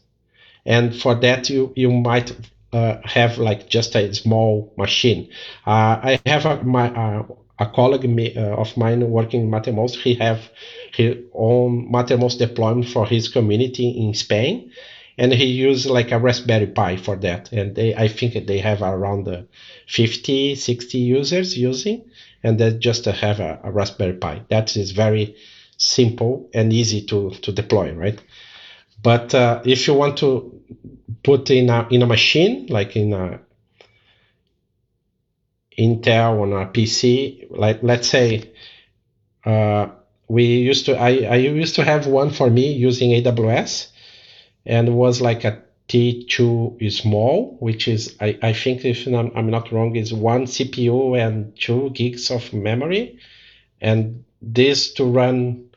and 0.67 0.95
for 0.95 1.15
that 1.15 1.49
you 1.49 1.73
you 1.77 1.91
might 1.91 2.33
uh, 2.73 2.99
have 3.05 3.39
like 3.39 3.69
just 3.69 3.95
a 3.97 4.15
small 4.15 4.73
machine. 4.77 5.29
Uh, 5.67 5.99
I 6.03 6.21
have 6.27 6.47
a, 6.47 6.63
my 6.63 6.89
uh, 6.95 7.23
a 7.59 7.67
colleague 7.67 8.37
uh, 8.37 8.41
of 8.57 8.77
mine 8.77 9.09
working 9.11 9.43
in 9.43 9.51
Mattermost. 9.51 9.97
He 9.97 10.15
have 10.15 10.41
his 10.95 11.17
own 11.35 11.91
Mattermost 11.93 12.39
deployment 12.39 12.89
for 12.89 13.07
his 13.07 13.29
community 13.29 13.91
in 13.91 14.15
Spain, 14.15 14.73
and 15.19 15.33
he 15.33 15.45
used 15.45 15.87
like 15.87 16.11
a 16.11 16.19
Raspberry 16.19 16.69
Pi 16.69 16.97
for 16.97 17.17
that. 17.17 17.53
And 17.53 17.75
they, 17.75 17.95
I 17.95 18.09
think 18.09 18.47
they 18.47 18.59
have 18.59 18.81
around 18.83 19.29
uh, 19.29 19.43
50, 19.87 20.55
60 20.55 20.99
users 20.99 21.57
using, 21.59 22.05
and 22.43 22.59
then 22.59 22.81
just 22.81 23.05
have 23.05 23.41
a, 23.41 23.61
a 23.63 23.71
Raspberry 23.71 24.15
Pi. 24.15 24.43
That 24.49 24.75
is 24.77 24.93
very 24.93 25.37
simple 25.77 26.49
and 26.55 26.73
easy 26.73 27.03
to, 27.07 27.31
to 27.31 27.53
deploy, 27.53 27.93
right? 27.93 28.19
But 29.03 29.35
uh, 29.35 29.63
if 29.65 29.87
you 29.87 29.95
want 29.95 30.19
to 30.19 30.61
put 31.23 31.51
in 31.51 31.71
a 31.71 31.87
in 31.91 32.03
a 32.03 32.07
machine 32.07 32.67
like 32.67 32.97
in 32.97 33.13
a 33.13 33.41
Intel 35.79 36.43
on 36.43 36.53
a 36.53 36.67
PC, 36.67 37.47
like 37.51 37.83
let's 37.83 38.09
say 38.09 38.51
uh, 39.45 39.89
we 40.29 40.45
used 40.45 40.87
to 40.87 40.97
I, 40.97 41.23
I 41.25 41.37
used 41.37 41.77
to 41.77 41.85
have 41.85 42.07
one 42.07 42.31
for 42.31 42.51
me 42.51 42.73
using 42.73 43.11
AWS 43.11 43.89
and 44.67 44.97
was 44.97 45.21
like 45.21 45.45
a 45.45 45.63
T2 45.89 46.93
small, 46.93 47.57
which 47.61 47.89
is 47.89 48.15
I, 48.21 48.39
I 48.43 48.53
think 48.53 48.85
if 48.85 49.07
I'm, 49.07 49.33
I'm 49.35 49.51
not 49.51 49.73
wrong 49.73 49.97
is 49.97 50.13
one 50.13 50.45
CPU 50.45 51.19
and 51.19 51.59
two 51.59 51.91
gigs 51.91 52.31
of 52.31 52.53
memory, 52.53 53.19
and 53.81 54.25
this 54.43 54.93
to 54.95 55.05
run 55.05 55.71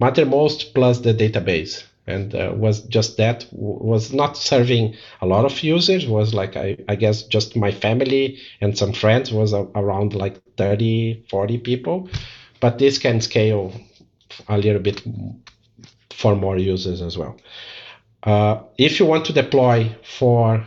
Mattermost 0.00 0.74
plus 0.74 0.98
the 0.98 1.14
database 1.14 1.84
and 2.06 2.34
uh, 2.34 2.52
was 2.54 2.82
just 2.82 3.16
that 3.16 3.46
was 3.52 4.12
not 4.12 4.36
serving 4.36 4.94
a 5.22 5.26
lot 5.26 5.44
of 5.44 5.62
users 5.62 6.06
was 6.06 6.34
like 6.34 6.56
I, 6.56 6.76
I 6.88 6.96
guess 6.96 7.22
just 7.22 7.56
my 7.56 7.72
family 7.72 8.38
and 8.60 8.76
some 8.76 8.92
friends 8.92 9.32
was 9.32 9.52
a, 9.52 9.62
around 9.74 10.14
like 10.14 10.40
30 10.56 11.24
40 11.30 11.58
people. 11.58 12.08
But 12.60 12.78
this 12.78 12.98
can 12.98 13.20
scale 13.20 13.72
a 14.48 14.58
little 14.58 14.80
bit 14.80 15.02
for 16.10 16.36
more 16.36 16.58
users 16.58 17.00
as 17.02 17.16
well. 17.16 17.36
Uh, 18.22 18.62
if 18.78 18.98
you 18.98 19.06
want 19.06 19.24
to 19.26 19.32
deploy 19.32 19.94
for 20.02 20.66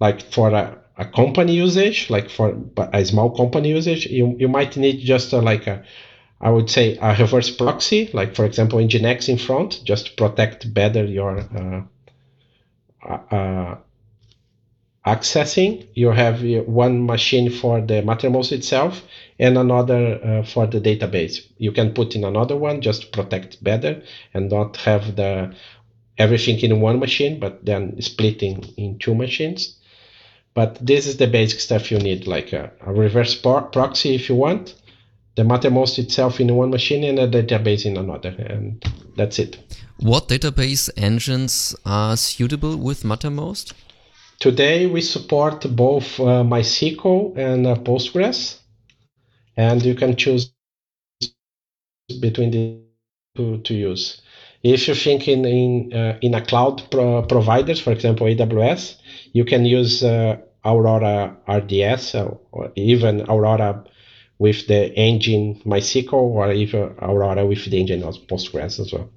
like 0.00 0.22
for 0.32 0.50
a, 0.50 0.78
a 0.96 1.04
company 1.06 1.54
usage 1.54 2.10
like 2.10 2.30
for 2.30 2.56
a 2.92 3.04
small 3.04 3.34
company 3.34 3.70
usage 3.70 4.06
you, 4.06 4.36
you 4.38 4.48
might 4.48 4.76
need 4.76 5.00
just 5.00 5.32
a, 5.32 5.38
like 5.38 5.66
a 5.66 5.82
I 6.40 6.50
would 6.50 6.70
say 6.70 6.96
a 7.00 7.16
reverse 7.16 7.50
proxy, 7.50 8.10
like 8.12 8.34
for 8.34 8.44
example 8.44 8.78
Nginx 8.78 9.28
in 9.28 9.38
front, 9.38 9.80
just 9.84 10.06
to 10.06 10.12
protect 10.12 10.72
better 10.72 11.04
your 11.04 11.38
uh, 11.40 11.82
uh, 13.04 13.34
uh, 13.34 13.76
accessing. 15.04 15.86
You 15.94 16.10
have 16.10 16.42
one 16.66 17.06
machine 17.06 17.50
for 17.50 17.80
the 17.80 18.02
Mattermost 18.02 18.52
itself 18.52 19.02
and 19.38 19.58
another 19.58 20.20
uh, 20.24 20.42
for 20.44 20.66
the 20.68 20.80
database. 20.80 21.44
You 21.56 21.72
can 21.72 21.92
put 21.92 22.14
in 22.14 22.22
another 22.22 22.56
one 22.56 22.82
just 22.82 23.02
to 23.02 23.08
protect 23.08 23.62
better 23.62 24.02
and 24.32 24.48
not 24.48 24.76
have 24.78 25.16
the 25.16 25.54
everything 26.18 26.58
in 26.60 26.80
one 26.80 27.00
machine, 27.00 27.40
but 27.40 27.64
then 27.64 28.00
splitting 28.00 28.64
in 28.76 28.98
two 28.98 29.14
machines. 29.14 29.76
But 30.54 30.84
this 30.84 31.06
is 31.06 31.16
the 31.16 31.26
basic 31.26 31.60
stuff 31.60 31.90
you 31.90 31.98
need, 31.98 32.26
like 32.26 32.52
a, 32.52 32.72
a 32.80 32.92
reverse 32.92 33.34
proxy 33.34 34.14
if 34.14 34.28
you 34.28 34.34
want 34.36 34.74
the 35.38 35.44
Mattermost 35.44 36.00
itself 36.00 36.40
in 36.40 36.52
one 36.56 36.70
machine 36.70 37.04
and 37.04 37.16
a 37.20 37.28
database 37.28 37.86
in 37.86 37.96
another, 37.96 38.30
and 38.30 38.84
that's 39.16 39.38
it. 39.38 39.56
What 39.98 40.26
database 40.28 40.90
engines 40.96 41.76
are 41.86 42.16
suitable 42.16 42.76
with 42.76 43.04
Mattermost? 43.04 43.72
Today 44.40 44.86
we 44.86 45.00
support 45.00 45.64
both 45.76 46.18
uh, 46.18 46.42
MySQL 46.42 47.38
and 47.38 47.68
uh, 47.68 47.76
Postgres, 47.76 48.58
and 49.56 49.80
you 49.84 49.94
can 49.94 50.16
choose 50.16 50.50
between 52.20 52.50
the 52.50 52.80
two 53.36 53.58
to 53.58 53.74
use. 53.74 54.20
If 54.64 54.88
you 54.88 54.96
think 54.96 55.28
in 55.28 55.44
in, 55.44 55.92
uh, 55.92 56.18
in 56.20 56.34
a 56.34 56.44
cloud 56.44 56.82
pro 56.90 57.22
providers, 57.22 57.80
for 57.80 57.92
example 57.92 58.26
AWS, 58.26 58.96
you 59.32 59.44
can 59.44 59.64
use 59.64 60.02
uh, 60.02 60.38
Aurora 60.64 61.36
RDS 61.46 62.16
or 62.16 62.72
even 62.74 63.20
Aurora 63.28 63.84
with 64.38 64.66
the 64.68 64.94
engine 64.94 65.60
MySQL 65.64 66.12
or 66.12 66.52
even 66.52 66.94
Aurora 67.00 67.44
with 67.44 67.64
the 67.64 67.80
engine 67.80 68.02
of 68.02 68.14
Postgres 68.28 68.78
as 68.78 68.92
well. 68.92 69.10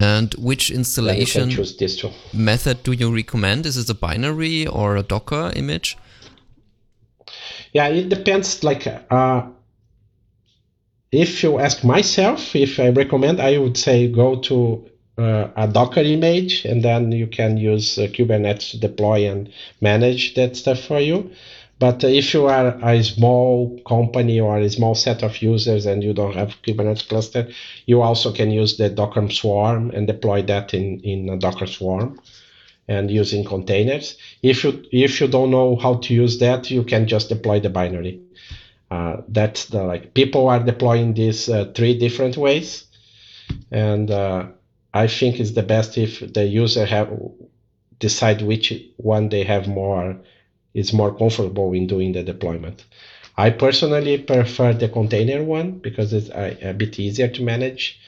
And 0.00 0.34
which 0.34 0.70
installation 0.70 1.52
method 2.32 2.82
do 2.82 2.92
you 2.92 3.14
recommend? 3.14 3.64
Is 3.66 3.76
it 3.76 3.88
a 3.88 3.94
binary 3.94 4.66
or 4.66 4.96
a 4.96 5.02
Docker 5.02 5.52
image? 5.54 5.96
Yeah, 7.72 7.88
it 7.88 8.08
depends. 8.08 8.62
Like, 8.62 8.86
uh, 8.86 9.46
if 11.12 11.42
you 11.42 11.58
ask 11.58 11.84
myself, 11.84 12.54
if 12.56 12.78
I 12.80 12.90
recommend, 12.90 13.40
I 13.40 13.58
would 13.58 13.76
say 13.76 14.08
go 14.08 14.36
to 14.40 14.90
uh, 15.16 15.48
a 15.56 15.68
Docker 15.68 16.00
image, 16.00 16.64
and 16.64 16.82
then 16.82 17.12
you 17.12 17.26
can 17.26 17.56
use 17.56 17.98
uh, 17.98 18.02
Kubernetes 18.02 18.72
to 18.72 18.80
deploy 18.80 19.30
and 19.30 19.50
manage 19.80 20.34
that 20.34 20.56
stuff 20.56 20.80
for 20.80 21.00
you. 21.00 21.30
But 21.78 22.04
if 22.04 22.32
you 22.34 22.46
are 22.46 22.78
a 22.82 23.02
small 23.02 23.80
company 23.86 24.40
or 24.40 24.58
a 24.58 24.70
small 24.70 24.94
set 24.94 25.22
of 25.22 25.42
users 25.42 25.86
and 25.86 26.02
you 26.02 26.12
don't 26.12 26.34
have 26.34 26.56
Kubernetes 26.62 27.08
cluster, 27.08 27.48
you 27.86 28.00
also 28.02 28.32
can 28.32 28.50
use 28.50 28.76
the 28.76 28.88
Docker 28.88 29.28
Swarm 29.28 29.90
and 29.90 30.06
deploy 30.06 30.42
that 30.42 30.72
in, 30.72 31.00
in 31.00 31.28
a 31.28 31.36
Docker 31.36 31.66
Swarm 31.66 32.20
and 32.86 33.10
using 33.10 33.44
containers. 33.44 34.16
If 34.42 34.62
you 34.62 34.84
if 34.92 35.20
you 35.20 35.26
don't 35.26 35.50
know 35.50 35.76
how 35.76 35.94
to 35.94 36.14
use 36.14 36.38
that, 36.38 36.70
you 36.70 36.84
can 36.84 37.06
just 37.08 37.28
deploy 37.28 37.60
the 37.60 37.70
binary. 37.70 38.20
Uh, 38.90 39.16
that's 39.28 39.66
the 39.66 39.82
like 39.82 40.14
people 40.14 40.48
are 40.48 40.60
deploying 40.60 41.14
these 41.14 41.48
uh, 41.48 41.72
three 41.74 41.98
different 41.98 42.36
ways, 42.36 42.84
and 43.70 44.10
uh, 44.10 44.46
I 44.92 45.06
think 45.08 45.40
it's 45.40 45.52
the 45.52 45.62
best 45.62 45.98
if 45.98 46.32
the 46.34 46.44
user 46.44 46.84
have 46.86 47.10
decide 47.98 48.42
which 48.42 48.72
one 48.96 49.28
they 49.30 49.44
have 49.44 49.66
more 49.66 50.20
is 50.74 50.92
more 50.92 51.14
comfortable 51.16 51.72
in 51.72 51.86
doing 51.86 52.12
the 52.12 52.22
deployment. 52.22 52.84
I 53.36 53.50
personally 53.50 54.18
prefer 54.18 54.72
the 54.72 54.88
container 54.88 55.42
one 55.42 55.78
because 55.78 56.12
it's 56.12 56.28
a, 56.28 56.70
a 56.70 56.74
bit 56.74 56.98
easier 56.98 57.28
to 57.28 57.42
manage, 57.42 57.98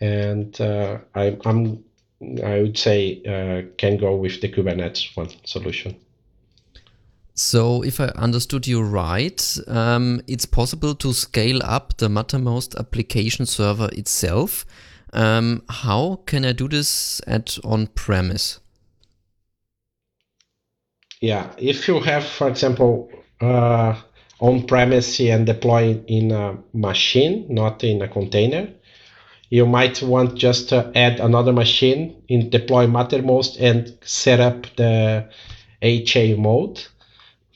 and 0.00 0.60
uh, 0.60 0.98
I, 1.14 1.36
am 1.44 1.84
I 2.42 2.60
would 2.62 2.78
say 2.78 3.22
uh, 3.26 3.68
can 3.76 3.96
go 3.96 4.16
with 4.16 4.40
the 4.40 4.48
Kubernetes 4.48 5.16
one 5.16 5.30
solution. 5.44 5.96
So, 7.36 7.82
if 7.82 8.00
I 8.00 8.06
understood 8.14 8.68
you 8.68 8.80
right, 8.80 9.58
um, 9.66 10.20
it's 10.28 10.46
possible 10.46 10.94
to 10.94 11.12
scale 11.12 11.60
up 11.64 11.96
the 11.96 12.06
Mattermost 12.06 12.78
application 12.78 13.44
server 13.44 13.88
itself. 13.92 14.64
Um, 15.12 15.62
how 15.68 16.20
can 16.26 16.44
I 16.44 16.52
do 16.52 16.68
this 16.68 17.20
at 17.26 17.58
on-premise? 17.64 18.60
Yeah, 21.24 21.50
if 21.56 21.88
you 21.88 22.00
have, 22.00 22.22
for 22.22 22.48
example, 22.48 23.10
uh, 23.40 23.94
on 24.40 24.66
premise 24.66 25.18
and 25.20 25.46
deploy 25.46 25.98
in 26.06 26.30
a 26.32 26.58
machine, 26.74 27.46
not 27.48 27.82
in 27.82 28.02
a 28.02 28.08
container, 28.08 28.68
you 29.48 29.64
might 29.64 30.02
want 30.02 30.34
just 30.34 30.68
to 30.68 30.92
add 30.94 31.20
another 31.20 31.52
machine 31.52 32.22
in 32.28 32.50
deploy 32.50 32.86
Mattermost 32.86 33.56
and 33.58 33.96
set 34.02 34.38
up 34.38 34.66
the 34.76 35.26
HA 35.80 36.34
mode. 36.34 36.84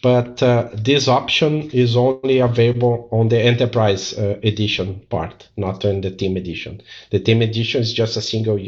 But 0.03 0.43
uh, 0.43 0.71
this 0.73 1.07
option 1.09 1.71
is 1.71 1.95
only 1.97 2.39
available 2.39 3.09
on 3.13 3.29
the 3.29 3.39
enterprise 3.41 4.17
uh, 4.17 4.39
edition 4.45 5.03
part, 5.11 5.49
not 5.59 5.85
in 5.85 6.01
the 6.01 6.11
team 6.11 6.37
edition. 6.39 6.81
The 7.11 7.19
team 7.21 7.43
edition 7.43 7.83
is 7.83 7.93
just 7.93 8.17
a 8.17 8.23
single 8.23 8.59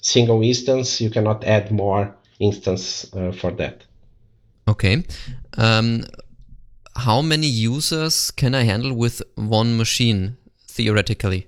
single 0.00 0.42
instance. 0.42 1.00
You 1.00 1.10
cannot 1.10 1.44
add 1.44 1.70
more 1.70 2.16
instance 2.40 3.06
uh, 3.14 3.32
for 3.32 3.52
that. 3.52 3.84
Okay. 4.68 5.04
Um, 5.56 6.04
how 6.94 7.22
many 7.22 7.46
users 7.46 8.30
can 8.30 8.54
I 8.54 8.64
handle 8.64 8.92
with 8.92 9.22
one 9.34 9.76
machine 9.76 10.36
theoretically? 10.66 11.46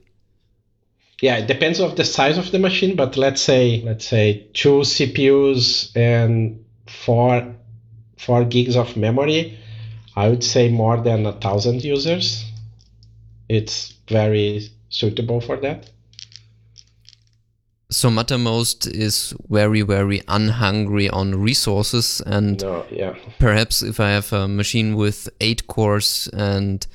Yeah, 1.20 1.37
it 1.37 1.46
depends 1.46 1.80
of 1.80 1.96
the 1.96 2.04
size 2.04 2.38
of 2.38 2.50
the 2.50 2.59
machine, 2.59 2.96
but 2.96 3.18
let's 3.18 3.42
say 3.42 3.83
let's 3.85 4.06
say 4.06 4.46
two 4.54 4.80
CPUs 4.80 5.94
and 5.94 6.64
four 6.87 7.54
four 8.16 8.44
gigs 8.44 8.74
of 8.74 8.96
memory. 8.96 9.59
I 10.16 10.28
would 10.28 10.42
say 10.42 10.70
more 10.70 10.96
than 10.96 11.26
a 11.26 11.33
thousand 11.33 11.85
users. 11.85 12.44
It's 13.48 13.92
very 14.09 14.68
suitable 14.88 15.40
for 15.40 15.56
that. 15.59 15.90
So 17.92 18.09
Mattermost 18.09 18.87
is 18.87 19.35
very, 19.48 19.83
very 19.83 20.22
unhungry 20.29 21.11
on 21.11 21.35
resources, 21.42 22.22
and 22.24 22.62
no, 22.62 22.87
yeah. 22.88 23.16
perhaps 23.40 23.83
if 23.83 23.98
I 23.98 24.11
have 24.11 24.33
a 24.33 24.46
machine 24.46 24.94
with 24.94 25.29
eight 25.40 25.66
cores 25.66 26.29
and 26.33 26.87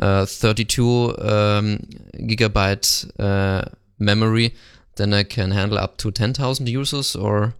uh, 0.00 0.26
32 0.26 1.16
um, 1.18 1.78
gigabyte 2.18 3.08
uh, 3.20 3.64
memory, 4.00 4.54
then 4.96 5.14
I 5.14 5.22
can 5.22 5.52
handle 5.52 5.78
up 5.78 5.98
to 5.98 6.10
10,000 6.10 6.68
users. 6.68 7.14
Or 7.14 7.54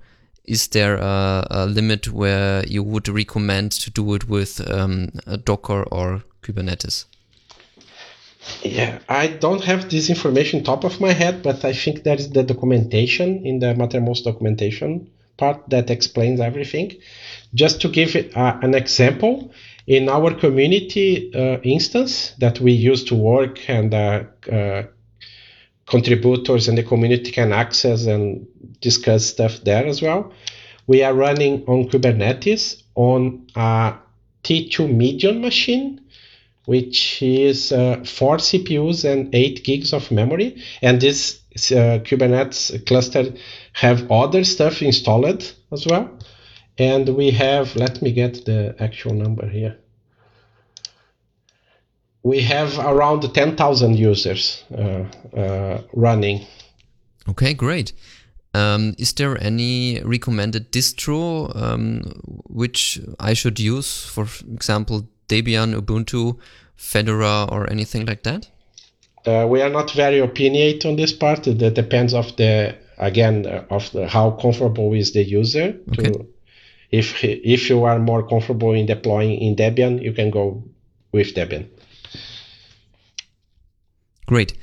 is 0.45 0.67
there 0.69 0.97
a, 0.97 1.47
a, 1.51 1.67
limit 1.67 2.13
where 2.13 2.67
you 2.67 2.83
would 2.83 3.09
recommend 3.09 3.71
to 3.73 3.91
do 3.91 4.15
it 4.15 4.29
with 4.29 4.69
um, 4.69 5.11
Docker 5.45 5.85
or 5.85 6.25
Kubernetes? 6.43 7.05
Yeah, 8.63 8.99
I 9.09 9.27
don't 9.29 9.63
have 9.65 9.91
this 9.91 10.11
information 10.11 10.65
top 10.65 10.85
of 10.85 11.01
my 11.01 11.13
head, 11.13 11.43
but 11.43 11.65
I 11.65 11.73
think 11.73 12.03
there 12.03 12.17
is 12.17 12.31
the 12.31 12.43
documentation 12.43 13.45
in 13.47 13.59
the 13.59 13.75
Mattermost 13.75 14.25
documentation 14.25 15.11
part 15.37 15.69
that 15.71 15.91
explains 15.91 16.41
everything. 16.41 16.95
Just 17.55 17.81
to 17.83 17.89
give 17.89 18.17
it, 18.17 18.37
uh, 18.37 18.59
an 18.63 18.75
example, 18.75 19.53
in 19.87 20.09
our 20.09 20.35
community 20.35 21.33
uh, 21.35 21.59
instance 21.63 22.33
that 22.39 22.61
we 22.61 22.73
use 22.73 23.05
to 23.05 23.15
work 23.15 23.69
and 23.69 23.93
uh, 23.93 24.25
uh, 24.51 24.83
contributors 25.87 26.69
and 26.69 26.79
the 26.79 26.83
community 26.83 27.31
can 27.31 27.53
access 27.53 28.07
and 28.07 28.47
discuss 28.81 29.27
stuff 29.27 29.61
there 29.65 29.87
as 29.87 30.01
well. 30.01 30.33
We 30.87 31.03
are 31.03 31.15
running 31.15 31.65
on 31.67 31.89
Kubernetes 31.89 32.83
on 32.95 33.47
a 33.55 33.95
T2 34.43 34.95
medium 34.95 35.41
machine, 35.41 36.01
which 36.67 37.23
is 37.23 37.73
uh, 37.73 38.03
four 38.05 38.39
CPUs 38.39 39.05
and 39.05 39.35
eight 39.35 39.65
gigs 39.65 39.93
of 39.93 40.11
memory. 40.11 40.63
And 40.83 41.01
this 41.01 41.41
uh, 41.57 42.01
Kubernetes 42.05 42.87
cluster 42.87 43.33
have 43.75 44.11
other 44.11 44.45
stuff 44.45 44.83
installed 44.83 45.55
as 45.73 45.87
well. 45.87 46.11
And 46.79 47.09
we 47.11 47.31
have, 47.33 47.77
let 47.77 48.03
me 48.03 48.13
get 48.13 48.45
the 48.47 48.75
actual 48.79 49.15
number 49.15 49.49
here. 49.49 49.77
We 52.23 52.41
have 52.41 52.79
around 52.79 53.35
10,000 53.35 53.97
users 53.97 54.65
uh, 54.77 55.05
uh, 55.37 55.83
running. 55.93 56.47
Okay, 57.29 57.53
great. 57.53 57.93
Um, 58.55 58.95
is 58.99 59.13
there 59.13 59.37
any 59.43 60.01
recommended 60.03 60.73
distro 60.73 61.55
um, 61.55 62.01
which 62.49 63.01
I 63.21 63.35
should 63.35 63.61
use? 63.61 64.05
For 64.05 64.27
example, 64.53 65.09
Debian, 65.35 65.75
Ubuntu, 65.75 66.39
Fedora, 66.77 67.47
or 67.51 67.71
anything 67.71 68.07
like 68.07 68.23
that? 68.23 68.49
Uh, 69.27 69.47
we 69.49 69.63
are 69.63 69.71
not 69.71 69.91
very 69.93 70.19
opinionated 70.19 70.87
on 70.87 70.97
this 70.97 71.13
part. 71.13 71.45
That 71.45 71.75
depends 71.75 72.15
of 72.15 72.37
the 72.37 72.77
again 72.99 73.47
of 73.71 73.91
the, 73.93 74.07
how 74.07 74.33
comfortable 74.33 74.93
is 74.93 75.13
the 75.13 75.25
user. 75.25 75.75
Okay. 75.91 76.11
To, 76.11 76.27
if 76.91 77.25
if 77.25 77.71
you 77.71 77.85
are 77.85 77.99
more 77.99 78.27
comfortable 78.29 78.73
in 78.73 78.87
deploying 78.87 79.41
in 79.41 79.57
Debian, 79.57 80.03
you 80.03 80.13
can 80.13 80.31
go 80.31 80.63
with 81.13 81.35
Debian. 81.35 81.67
Great. 84.27 84.55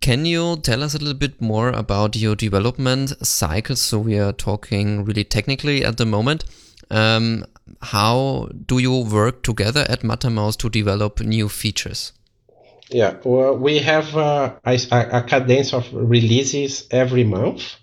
Can 0.00 0.24
you 0.24 0.56
tell 0.58 0.82
us 0.82 0.94
a 0.94 0.98
little 0.98 1.18
bit 1.18 1.40
more 1.40 1.70
about 1.70 2.16
your 2.16 2.36
development 2.36 3.14
cycle? 3.26 3.76
So 3.76 3.98
we 3.98 4.18
are 4.18 4.32
talking 4.32 5.04
really 5.04 5.24
technically 5.24 5.84
at 5.84 5.96
the 5.96 6.06
moment. 6.06 6.44
Um, 6.90 7.44
how 7.82 8.48
do 8.66 8.78
you 8.78 9.00
work 9.00 9.42
together 9.42 9.84
at 9.88 10.00
Mattermost 10.00 10.58
to 10.58 10.70
develop 10.70 11.20
new 11.20 11.48
features? 11.48 12.12
Yeah, 12.90 13.16
well, 13.22 13.56
we 13.56 13.78
have 13.80 14.16
uh, 14.16 14.54
a, 14.64 14.80
a, 14.90 15.22
cadence 15.22 15.74
of 15.74 15.92
releases 15.92 16.86
every 16.90 17.24
month, 17.24 17.74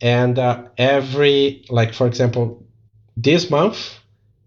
and 0.00 0.38
uh, 0.38 0.62
every 0.78 1.64
like 1.68 1.94
for 1.94 2.06
example, 2.06 2.64
this 3.16 3.50
month 3.50 3.98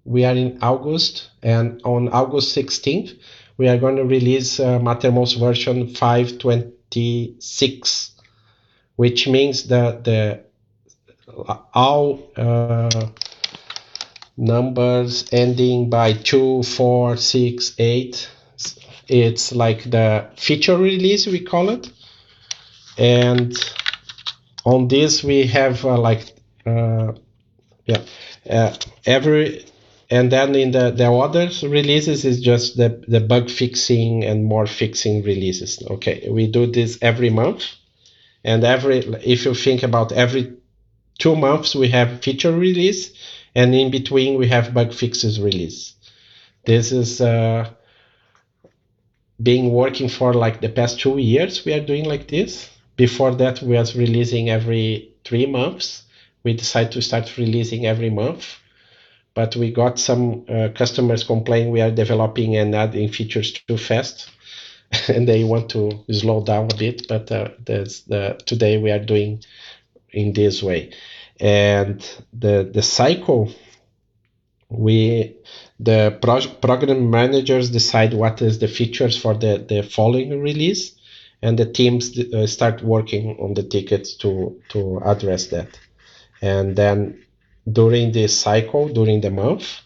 we 0.06 0.24
are 0.24 0.36
in 0.36 0.60
August, 0.62 1.32
and 1.44 1.82
on 1.84 2.08
August 2.10 2.56
16th 2.56 3.18
we 3.58 3.68
are 3.68 3.78
going 3.78 3.98
to 3.98 4.06
release 4.06 4.60
uh, 4.60 4.80
Mattermost 4.80 5.40
version 5.40 5.94
526, 5.94 8.12
which 8.96 9.28
means 9.28 9.68
that 9.68 10.06
the 10.06 10.40
all 11.74 12.32
uh, 12.38 13.10
numbers 14.38 15.28
ending 15.32 15.90
by 15.90 16.14
2, 16.14 16.64
4, 16.64 17.18
6, 17.18 17.74
8, 17.78 18.30
it's 19.08 19.52
like 19.54 19.90
the 19.90 20.30
feature 20.36 20.78
release, 20.78 21.26
we 21.28 21.40
call 21.40 21.70
it. 21.70 21.92
And 22.98 23.56
on 24.66 24.88
this, 24.88 25.24
we 25.24 25.48
have 25.48 25.84
uh, 25.86 25.98
like, 25.98 26.36
uh, 26.66 27.14
yeah, 27.86 28.02
uh, 28.50 28.76
every 29.06 29.66
and 30.10 30.32
then 30.32 30.56
in 30.56 30.72
the, 30.72 30.92
the 30.92 31.12
other 31.12 31.50
releases 31.64 32.24
is 32.24 32.40
just 32.40 32.78
the, 32.78 33.04
the 33.08 33.20
bug 33.20 33.50
fixing 33.50 34.24
and 34.24 34.46
more 34.46 34.66
fixing 34.66 35.24
releases. 35.24 35.82
Okay 35.90 36.28
we 36.30 36.48
do 36.48 36.66
this 36.66 36.98
every 37.02 37.30
month. 37.30 37.66
And 38.44 38.64
every 38.64 39.00
if 39.00 39.46
you 39.46 39.54
think 39.54 39.84
about 39.84 40.12
every 40.12 40.54
two 41.20 41.36
months 41.36 41.76
we 41.76 41.90
have 41.90 42.22
feature 42.22 42.52
release 42.52 43.12
and 43.58 43.74
in 43.74 43.90
between 43.90 44.38
we 44.38 44.48
have 44.48 44.74
bug 44.74 44.94
fixes 44.94 45.42
release. 45.42 45.96
This 46.66 46.92
is 46.92 47.20
uh, 47.20 47.68
being 49.42 49.72
working 49.72 50.10
for 50.10 50.32
like 50.34 50.62
the 50.62 50.70
past 50.70 51.00
two 51.00 51.18
years 51.18 51.66
we 51.66 51.74
are 51.74 51.84
doing 51.84 52.06
like 52.06 52.28
this. 52.28 52.70
Before 52.98 53.34
that 53.36 53.62
we 53.64 53.76
was 53.76 53.96
releasing 53.96 54.50
every 54.50 55.12
three 55.26 55.48
months. 55.48 56.04
We 56.44 56.54
decided 56.54 56.92
to 56.94 57.02
start 57.02 57.36
releasing 57.36 57.88
every 57.88 58.12
month. 58.12 58.46
But 59.34 59.56
we 59.56 59.72
got 59.72 60.00
some 60.00 60.46
uh, 60.48 60.70
customers 60.76 61.24
complaining 61.24 61.72
we 61.72 61.82
are 61.82 61.92
developing 61.92 62.56
and 62.56 62.76
adding 62.76 63.10
features 63.10 63.54
too 63.54 63.78
fast 63.78 64.30
and 65.08 65.28
they 65.28 65.44
want 65.44 65.70
to 65.72 66.04
slow 66.12 66.44
down 66.44 66.70
a 66.72 66.78
bit. 66.78 67.08
But 67.08 67.32
uh, 67.32 67.50
the, 67.66 68.40
today 68.46 68.78
we 68.78 68.92
are 68.92 69.04
doing 69.04 69.44
in 70.12 70.34
this 70.34 70.62
way 70.62 70.92
and 71.40 72.04
the 72.34 72.70
the 72.74 72.82
cycle 72.82 73.52
we 74.70 75.36
the 75.80 76.18
pro- 76.22 76.48
program 76.62 77.10
managers 77.10 77.70
decide 77.70 78.14
what 78.14 78.42
is 78.42 78.60
the 78.60 78.68
features 78.68 79.18
for 79.18 79.34
the 79.34 79.66
the 79.70 79.82
following 79.84 80.42
release 80.42 80.94
and 81.42 81.58
the 81.60 81.66
teams 81.66 82.18
uh, 82.20 82.48
start 82.48 82.82
working 82.82 83.38
on 83.40 83.54
the 83.54 83.64
tickets 83.64 84.16
to 84.16 84.60
to 84.70 85.00
address 85.06 85.48
that 85.48 85.80
and 86.42 86.76
then 86.76 87.18
during 87.72 88.12
this 88.12 88.40
cycle, 88.40 88.88
during 88.88 89.22
the 89.22 89.32
month. 89.32 89.82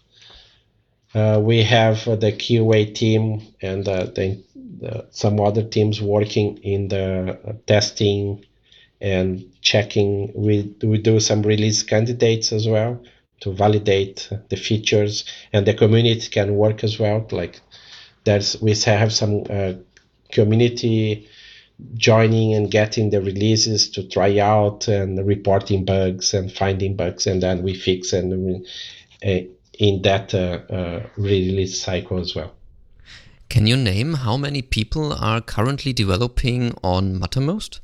Uh, 1.14 1.38
we 1.42 1.62
have 1.62 2.06
uh, 2.08 2.16
the 2.16 2.32
QA 2.32 2.94
team 2.94 3.42
and 3.60 3.86
uh, 3.86 4.04
the, 4.04 4.42
the, 4.54 5.06
some 5.10 5.40
other 5.40 5.62
teams 5.62 6.00
working 6.00 6.56
in 6.58 6.88
the 6.88 7.60
testing 7.66 8.44
and 9.02 9.44
checking. 9.60 10.32
We, 10.34 10.74
we 10.82 10.98
do 10.98 11.20
some 11.20 11.42
release 11.42 11.82
candidates 11.82 12.52
as 12.52 12.66
well 12.66 13.02
to 13.40 13.52
validate 13.52 14.30
the 14.48 14.56
features, 14.56 15.24
and 15.52 15.66
the 15.66 15.74
community 15.74 16.30
can 16.30 16.54
work 16.54 16.84
as 16.84 16.98
well. 16.98 17.26
Like 17.30 17.60
there's 18.24 18.60
we 18.62 18.74
have 18.86 19.12
some 19.12 19.44
uh, 19.50 19.72
community 20.30 21.28
joining 21.94 22.54
and 22.54 22.70
getting 22.70 23.10
the 23.10 23.20
releases 23.20 23.90
to 23.90 24.08
try 24.08 24.38
out 24.38 24.88
and 24.88 25.26
reporting 25.26 25.84
bugs 25.84 26.32
and 26.32 26.52
finding 26.52 26.94
bugs 26.94 27.26
and 27.26 27.42
then 27.42 27.62
we 27.62 27.74
fix 27.74 28.12
and 28.12 28.64
uh, 29.26 29.40
in 29.78 30.02
that 30.02 30.34
uh, 30.34 30.60
uh, 30.72 31.06
release 31.16 31.80
cycle 31.80 32.18
as 32.18 32.34
well. 32.34 32.52
Can 33.48 33.66
you 33.66 33.76
name 33.76 34.14
how 34.14 34.36
many 34.36 34.62
people 34.62 35.12
are 35.12 35.40
currently 35.40 35.92
developing 35.92 36.74
on 36.82 37.18
Mattermost? 37.18 37.80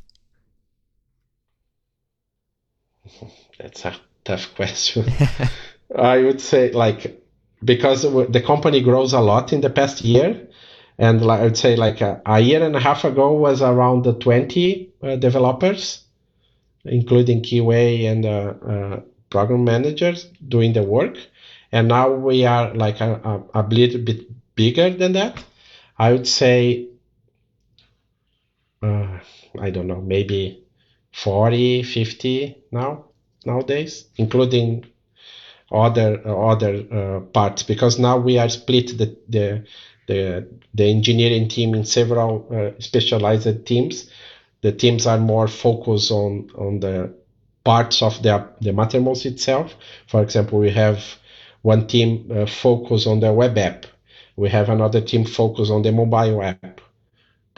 That's 3.59 3.85
a 3.85 3.97
tough 4.25 4.55
question. 4.55 5.07
I 5.97 6.19
would 6.19 6.41
say 6.41 6.73
like 6.73 7.23
because 7.65 8.03
the 8.03 8.43
company 8.45 8.81
grows 8.83 9.13
a 9.13 9.21
lot 9.21 9.53
in 9.53 9.61
the 9.61 9.71
past 9.71 10.03
year, 10.03 10.49
and 10.99 11.25
like, 11.25 11.41
I'd 11.41 11.57
say 11.57 11.77
like 11.77 12.01
a, 12.01 12.21
a, 12.27 12.41
year 12.41 12.63
and 12.63 12.75
a 12.77 12.81
half 12.81 13.05
ago 13.05 13.33
was 13.33 13.63
around 13.63 14.05
the 14.05 14.15
20 14.15 14.93
uh, 15.03 15.17
developers, 15.17 16.05
including 16.85 17.43
QA 17.43 18.11
and 18.11 18.27
uh, 18.27 18.29
uh, 18.29 19.01
program 19.31 19.65
managers 19.65 20.25
doing 20.47 20.73
the 20.73 20.83
work. 20.83 21.17
And 21.71 21.89
now 21.89 22.13
we 22.13 22.47
are 22.47 22.73
like 22.75 23.01
a, 23.01 23.43
a, 23.55 23.63
a 23.63 23.69
little 23.69 24.01
bit 24.01 24.27
bigger 24.55 24.91
than 24.91 25.13
that. 25.13 25.43
I 25.99 26.13
would 26.13 26.27
say, 26.27 26.89
uh, 28.83 29.19
I 29.61 29.71
don't 29.71 29.87
know, 29.87 30.01
maybe 30.01 30.65
40, 31.13 31.83
50 31.83 32.57
now 32.73 33.05
nowadays, 33.45 34.07
including 34.17 34.87
other 35.71 36.27
other 36.27 36.85
uh, 36.93 37.21
parts 37.21 37.63
because 37.63 37.99
now 37.99 38.17
we 38.19 38.39
are 38.39 38.49
split 38.49 38.97
the 38.99 39.17
the 39.29 39.65
the, 40.09 40.49
the 40.75 40.85
engineering 40.91 41.49
team 41.49 41.75
in 41.75 41.85
several 41.85 42.49
uh, 42.51 42.81
specialized 42.81 43.67
teams. 43.67 44.11
The 44.63 44.73
teams 44.73 45.07
are 45.07 45.19
more 45.19 45.47
focused 45.47 46.11
on, 46.11 46.51
on 46.57 46.81
the 46.81 47.15
parts 47.63 48.03
of 48.03 48.21
the, 48.23 48.49
the 48.61 48.71
Mattermost 48.71 49.27
itself. 49.27 49.77
For 50.09 50.23
example, 50.23 50.59
we 50.59 50.71
have 50.71 51.05
one 51.63 51.87
team 51.87 52.33
uh, 52.35 52.47
focused 52.47 53.07
on 53.07 53.21
the 53.21 53.33
web 53.33 53.57
app. 53.59 53.87
We 54.37 54.49
have 54.49 54.71
another 54.71 55.01
team 55.03 55.25
focused 55.25 55.71
on 55.71 55.83
the 55.83 55.93
mobile 55.93 56.43
app, 56.43 56.78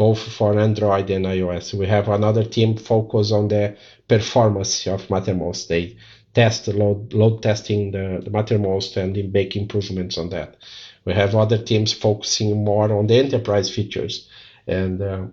both 0.01 0.33
for 0.33 0.59
Android 0.59 1.11
and 1.11 1.27
iOS. 1.27 1.75
We 1.75 1.87
have 1.87 2.09
another 2.09 2.43
team 2.43 2.79
focused 2.79 3.33
on 3.33 3.49
the 3.49 3.77
performance 4.09 4.87
of 4.87 5.07
Mattermost. 5.09 5.69
They 5.69 5.99
test 6.33 6.69
load, 6.69 7.13
load 7.13 7.43
testing 7.43 7.91
the, 7.91 8.23
the 8.25 8.31
Mattermost 8.31 8.97
and 8.97 9.31
make 9.31 9.57
improvements 9.57 10.17
on 10.17 10.31
that. 10.31 10.57
We 11.05 11.13
have 11.13 11.35
other 11.35 11.59
teams 11.59 11.93
focusing 11.93 12.65
more 12.65 12.91
on 12.91 13.09
the 13.09 13.17
enterprise 13.17 13.69
features, 13.69 14.27
and 14.67 15.03
uh, 15.03 15.27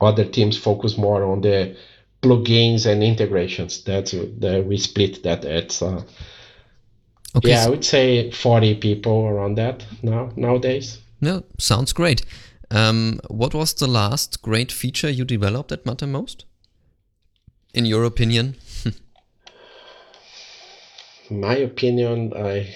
other 0.00 0.24
teams 0.24 0.56
focus 0.56 0.96
more 0.96 1.22
on 1.22 1.42
the 1.42 1.76
plugins 2.22 2.86
and 2.86 3.02
integrations. 3.04 3.84
That's 3.84 4.12
that 4.12 4.64
we 4.66 4.78
split 4.78 5.22
that. 5.24 5.44
It's 5.44 5.82
uh, 5.82 6.02
Okay. 7.36 7.50
Yeah, 7.50 7.66
I 7.66 7.68
would 7.68 7.84
say 7.84 8.30
40 8.30 8.76
people 8.76 9.26
around 9.26 9.56
that 9.56 9.84
now 10.02 10.30
nowadays. 10.36 11.00
No, 11.20 11.42
sounds 11.58 11.92
great. 11.92 12.24
Um, 12.74 13.20
what 13.28 13.54
was 13.54 13.72
the 13.72 13.86
last 13.86 14.42
great 14.42 14.72
feature 14.72 15.08
you 15.08 15.24
developed 15.24 15.70
at 15.70 15.84
Mattermost? 15.84 16.42
In 17.72 17.84
your 17.86 18.02
opinion? 18.02 18.56
My 21.30 21.54
opinion, 21.54 22.32
I 22.34 22.74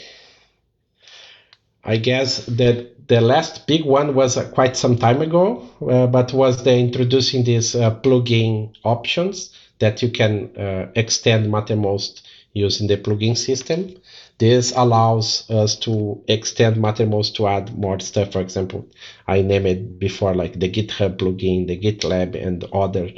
I 1.82 1.96
guess 1.96 2.46
that 2.46 3.08
the 3.08 3.20
last 3.20 3.66
big 3.66 3.84
one 3.84 4.14
was 4.14 4.36
uh, 4.36 4.48
quite 4.50 4.76
some 4.76 4.98
time 4.98 5.20
ago, 5.20 5.68
uh, 5.90 6.06
but 6.06 6.32
was 6.32 6.62
the 6.62 6.76
introducing 6.76 7.42
these 7.42 7.74
uh, 7.74 7.92
plugin 7.96 8.72
options 8.84 9.52
that 9.80 10.00
you 10.00 10.10
can 10.10 10.56
uh, 10.56 10.92
extend 10.94 11.52
Mattermost 11.52 12.22
using 12.52 12.86
the 12.86 12.98
plugin 12.98 13.36
system. 13.36 13.96
This 14.38 14.72
allows 14.76 15.50
us 15.50 15.74
to 15.80 16.22
extend 16.28 16.76
Mattermost 16.76 17.34
to 17.36 17.48
add 17.48 17.76
more 17.76 17.98
stuff. 17.98 18.32
For 18.32 18.40
example, 18.40 18.86
I 19.26 19.42
named 19.42 19.66
it 19.66 19.98
before 19.98 20.34
like 20.34 20.60
the 20.60 20.70
GitHub 20.70 21.16
plugin, 21.16 21.66
the 21.66 21.76
GitLab, 21.76 22.40
and 22.40 22.62
other 22.72 23.10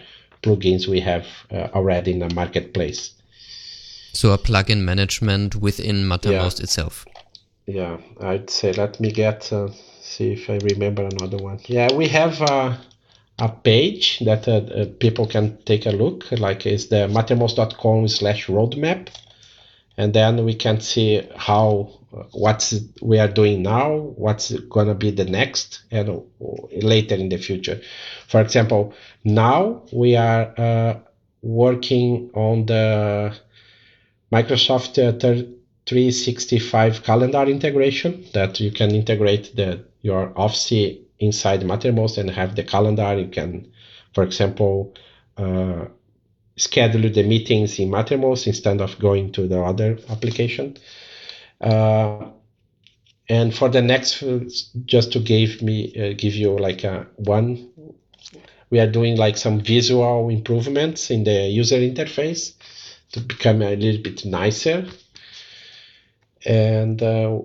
plugins 0.42 0.88
we 0.88 1.00
have 1.00 1.26
uh, 1.50 1.68
already 1.74 2.12
in 2.12 2.20
the 2.20 2.34
marketplace. 2.34 3.12
So 4.12 4.32
a 4.32 4.38
plugin 4.38 4.80
management 4.80 5.56
within 5.56 6.04
Mattermost 6.06 6.58
yeah. 6.58 6.64
itself. 6.64 7.04
Yeah, 7.66 7.98
I'd 8.20 8.48
say 8.48 8.72
let 8.72 8.98
me 8.98 9.12
get 9.12 9.52
uh, 9.52 9.68
see 10.00 10.32
if 10.32 10.48
I 10.48 10.56
remember 10.56 11.02
another 11.02 11.36
one. 11.36 11.60
Yeah, 11.66 11.92
we 11.92 12.08
have 12.08 12.40
uh, 12.40 12.78
a 13.38 13.48
page 13.50 14.20
that 14.20 14.48
uh, 14.48 14.52
uh 14.52 14.86
people 14.98 15.26
can 15.26 15.58
take 15.64 15.84
a 15.84 15.90
look. 15.90 16.32
Like 16.32 16.64
is 16.66 16.88
the 16.88 17.08
mattermost.com 17.08 18.08
slash 18.08 18.46
roadmap 18.46 19.08
and 20.00 20.12
then 20.14 20.44
we 20.46 20.54
can 20.54 20.80
see 20.80 21.28
how 21.36 21.90
what's 22.32 22.74
we 23.02 23.18
are 23.18 23.28
doing 23.28 23.62
now 23.62 23.98
what's 24.24 24.50
gonna 24.74 24.94
be 24.94 25.10
the 25.10 25.26
next 25.26 25.82
and 25.90 26.22
later 26.82 27.16
in 27.16 27.28
the 27.28 27.36
future. 27.36 27.78
For 28.26 28.40
example 28.40 28.94
now 29.24 29.82
we 29.92 30.16
are 30.16 30.58
uh, 30.58 30.94
working 31.42 32.30
on 32.32 32.64
the 32.64 33.36
microsoft 34.32 34.94
365 34.94 37.02
calendar 37.02 37.42
integration 37.42 38.24
that 38.32 38.58
you 38.58 38.70
can 38.70 38.94
integrate 38.94 39.54
the 39.54 39.84
your 40.00 40.32
office 40.34 40.96
inside 41.18 41.60
mattermost 41.60 42.16
and 42.16 42.30
have 42.30 42.56
the 42.56 42.64
calendar. 42.64 43.18
You 43.18 43.28
can 43.28 43.70
for 44.14 44.24
example 44.24 44.94
uh, 45.36 45.84
schedule 46.60 47.10
the 47.10 47.22
meetings 47.22 47.78
in 47.78 47.90
Mattermost 47.90 48.46
instead 48.46 48.80
of 48.80 48.98
going 48.98 49.32
to 49.32 49.48
the 49.48 49.60
other 49.62 49.98
application. 50.10 50.76
Uh, 51.60 52.26
and 53.28 53.54
for 53.54 53.68
the 53.68 53.80
next, 53.80 54.22
just 54.86 55.12
to 55.12 55.20
give 55.20 55.62
me 55.62 55.92
uh, 55.96 56.14
give 56.16 56.34
you 56.34 56.58
like 56.58 56.84
a 56.84 57.06
one, 57.16 57.70
we 58.70 58.80
are 58.80 58.90
doing 58.90 59.16
like 59.16 59.36
some 59.36 59.60
visual 59.60 60.28
improvements 60.28 61.10
in 61.10 61.24
the 61.24 61.48
user 61.48 61.78
interface 61.78 62.54
to 63.12 63.20
become 63.20 63.62
a 63.62 63.76
little 63.76 64.02
bit 64.02 64.24
nicer. 64.24 64.86
And 66.44 67.02
uh, 67.02 67.38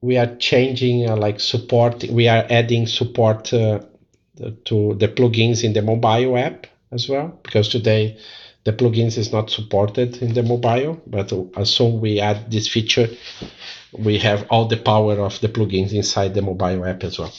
we 0.00 0.16
are 0.18 0.36
changing 0.36 1.08
uh, 1.08 1.16
like 1.16 1.40
support. 1.40 2.04
We 2.04 2.28
are 2.28 2.46
adding 2.50 2.86
support 2.86 3.52
uh, 3.52 3.80
to 4.64 4.94
the 4.94 5.08
plugins 5.08 5.64
in 5.64 5.72
the 5.72 5.82
mobile 5.82 6.36
app 6.36 6.66
as 6.92 7.08
well 7.08 7.38
because 7.42 7.68
today 7.68 8.16
the 8.64 8.72
plugins 8.72 9.16
is 9.16 9.32
not 9.32 9.50
supported 9.50 10.16
in 10.18 10.34
the 10.34 10.42
mobile 10.42 11.00
but 11.06 11.32
as 11.56 11.70
soon 11.72 12.00
we 12.00 12.20
add 12.20 12.50
this 12.50 12.68
feature 12.68 13.08
we 13.98 14.18
have 14.18 14.46
all 14.50 14.66
the 14.66 14.76
power 14.76 15.14
of 15.20 15.40
the 15.40 15.48
plugins 15.48 15.92
inside 15.92 16.34
the 16.34 16.42
mobile 16.42 16.84
app 16.84 17.04
as 17.04 17.18
well. 17.18 17.32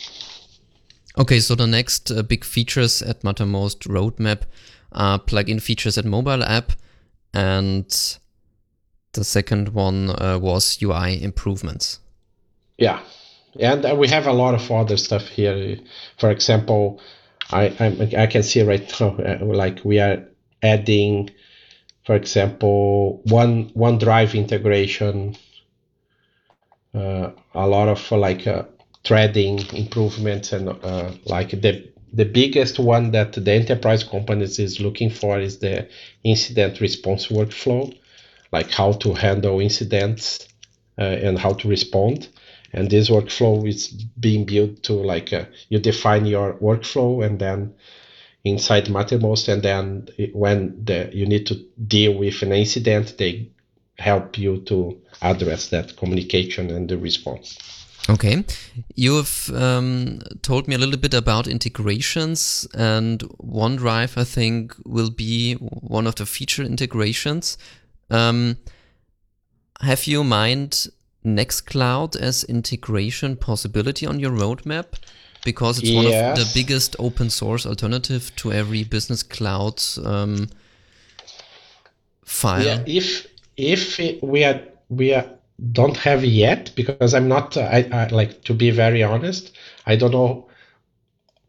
Okay 1.17 1.39
so 1.39 1.55
the 1.55 1.67
next 1.67 2.12
uh, 2.12 2.23
big 2.23 2.43
features 2.43 3.01
at 3.01 3.21
mattermost 3.21 3.88
roadmap 3.88 4.43
are 4.91 5.19
plugin 5.19 5.62
features 5.62 5.97
at 5.97 6.05
mobile 6.05 6.43
app 6.43 6.71
and 7.33 8.17
the 9.13 9.23
second 9.23 9.69
one 9.69 10.10
uh, 10.21 10.38
was 10.39 10.81
ui 10.81 11.21
improvements. 11.21 11.99
Yeah 12.77 13.01
and 13.60 13.86
uh, 13.86 13.95
we 13.95 14.07
have 14.07 14.27
a 14.27 14.33
lot 14.33 14.53
of 14.53 14.71
other 14.71 14.97
stuff 14.97 15.27
here. 15.27 15.77
For 16.17 16.31
example 16.31 17.01
I, 17.51 17.67
I, 17.79 18.23
I 18.23 18.27
can 18.27 18.43
see 18.43 18.62
right 18.62 18.99
now, 18.99 19.17
uh, 19.17 19.39
like 19.41 19.83
we 19.83 19.99
are 19.99 20.23
adding, 20.62 21.29
for 22.05 22.15
example, 22.15 23.21
one 23.25 23.69
OneDrive 23.71 24.33
integration, 24.36 25.36
uh, 26.93 27.31
a 27.53 27.67
lot 27.67 27.88
of 27.88 28.12
like 28.12 28.47
uh, 28.47 28.63
threading 29.03 29.60
improvements, 29.73 30.51
and 30.53 30.69
uh, 30.69 31.12
like 31.25 31.51
the 31.51 31.89
the 32.13 32.25
biggest 32.25 32.79
one 32.79 33.12
that 33.12 33.33
the 33.33 33.51
enterprise 33.51 34.03
companies 34.03 34.60
is 34.60 34.79
looking 34.79 35.10
for 35.10 35.39
is 35.39 35.60
the 35.60 35.88
incident 36.23 36.79
response 36.81 37.27
workflow, 37.27 37.95
like 38.51 38.69
how 38.71 38.93
to 38.93 39.13
handle 39.13 39.60
incidents 39.60 40.47
uh, 40.97 41.01
and 41.03 41.38
how 41.38 41.53
to 41.53 41.67
respond 41.67 42.29
and 42.73 42.89
this 42.89 43.10
workflow 43.10 43.67
is 43.67 43.88
being 44.19 44.45
built 44.45 44.84
to 44.84 44.93
like 44.93 45.34
uh, 45.34 45.45
you 45.69 45.80
define 45.80 46.25
your 46.25 46.53
workflow 46.56 47.25
and 47.25 47.39
then 47.39 47.73
inside 48.43 48.86
mattermost 48.86 49.47
and 49.47 49.63
then 49.63 50.08
when 50.34 50.84
the, 50.84 51.10
you 51.13 51.25
need 51.25 51.45
to 51.47 51.56
deal 51.88 52.17
with 52.17 52.41
an 52.41 52.51
incident 52.51 53.17
they 53.17 53.49
help 53.97 54.38
you 54.38 54.60
to 54.62 54.97
address 55.21 55.69
that 55.69 55.97
communication 55.97 56.69
and 56.69 56.89
the 56.89 56.97
response. 56.97 57.58
Okay. 58.10 58.45
You've 58.95 59.51
um, 59.53 60.21
told 60.41 60.67
me 60.67 60.75
a 60.75 60.77
little 60.77 60.97
bit 60.97 61.13
about 61.13 61.47
integrations 61.47 62.65
and 62.73 63.19
onedrive 63.41 64.17
i 64.17 64.23
think 64.23 64.73
will 64.86 65.10
be 65.10 65.56
one 65.56 66.08
of 66.08 66.15
the 66.15 66.25
feature 66.25 66.63
integrations. 66.63 67.58
Um, 68.10 68.58
have 69.82 70.06
you 70.08 70.23
mind 70.23 70.88
Nextcloud 71.27 72.15
as 72.15 72.43
integration 72.45 73.35
possibility 73.35 74.05
on 74.05 74.19
your 74.19 74.31
roadmap? 74.31 74.85
Because 75.43 75.79
it's 75.79 75.89
yes. 75.89 76.03
one 76.03 76.13
of 76.13 76.37
the 76.37 76.51
biggest 76.53 76.95
open 76.99 77.29
source 77.29 77.65
alternative 77.65 78.35
to 78.37 78.51
every 78.51 78.83
business 78.83 79.23
cloud 79.23 79.81
um, 80.03 80.49
file. 82.25 82.65
Yeah, 82.65 82.83
if 82.85 83.27
if 83.55 83.99
we 84.21 84.43
are 84.43 84.61
we 84.89 85.13
are 85.13 85.25
don't 85.71 85.97
have 85.97 86.23
yet 86.23 86.71
because 86.75 87.13
I'm 87.13 87.27
not 87.27 87.57
I, 87.57 87.89
I 87.91 88.07
like 88.07 88.43
to 88.43 88.53
be 88.53 88.69
very 88.69 89.03
honest 89.03 89.51
I 89.85 89.95
don't 89.95 90.11
know 90.11 90.47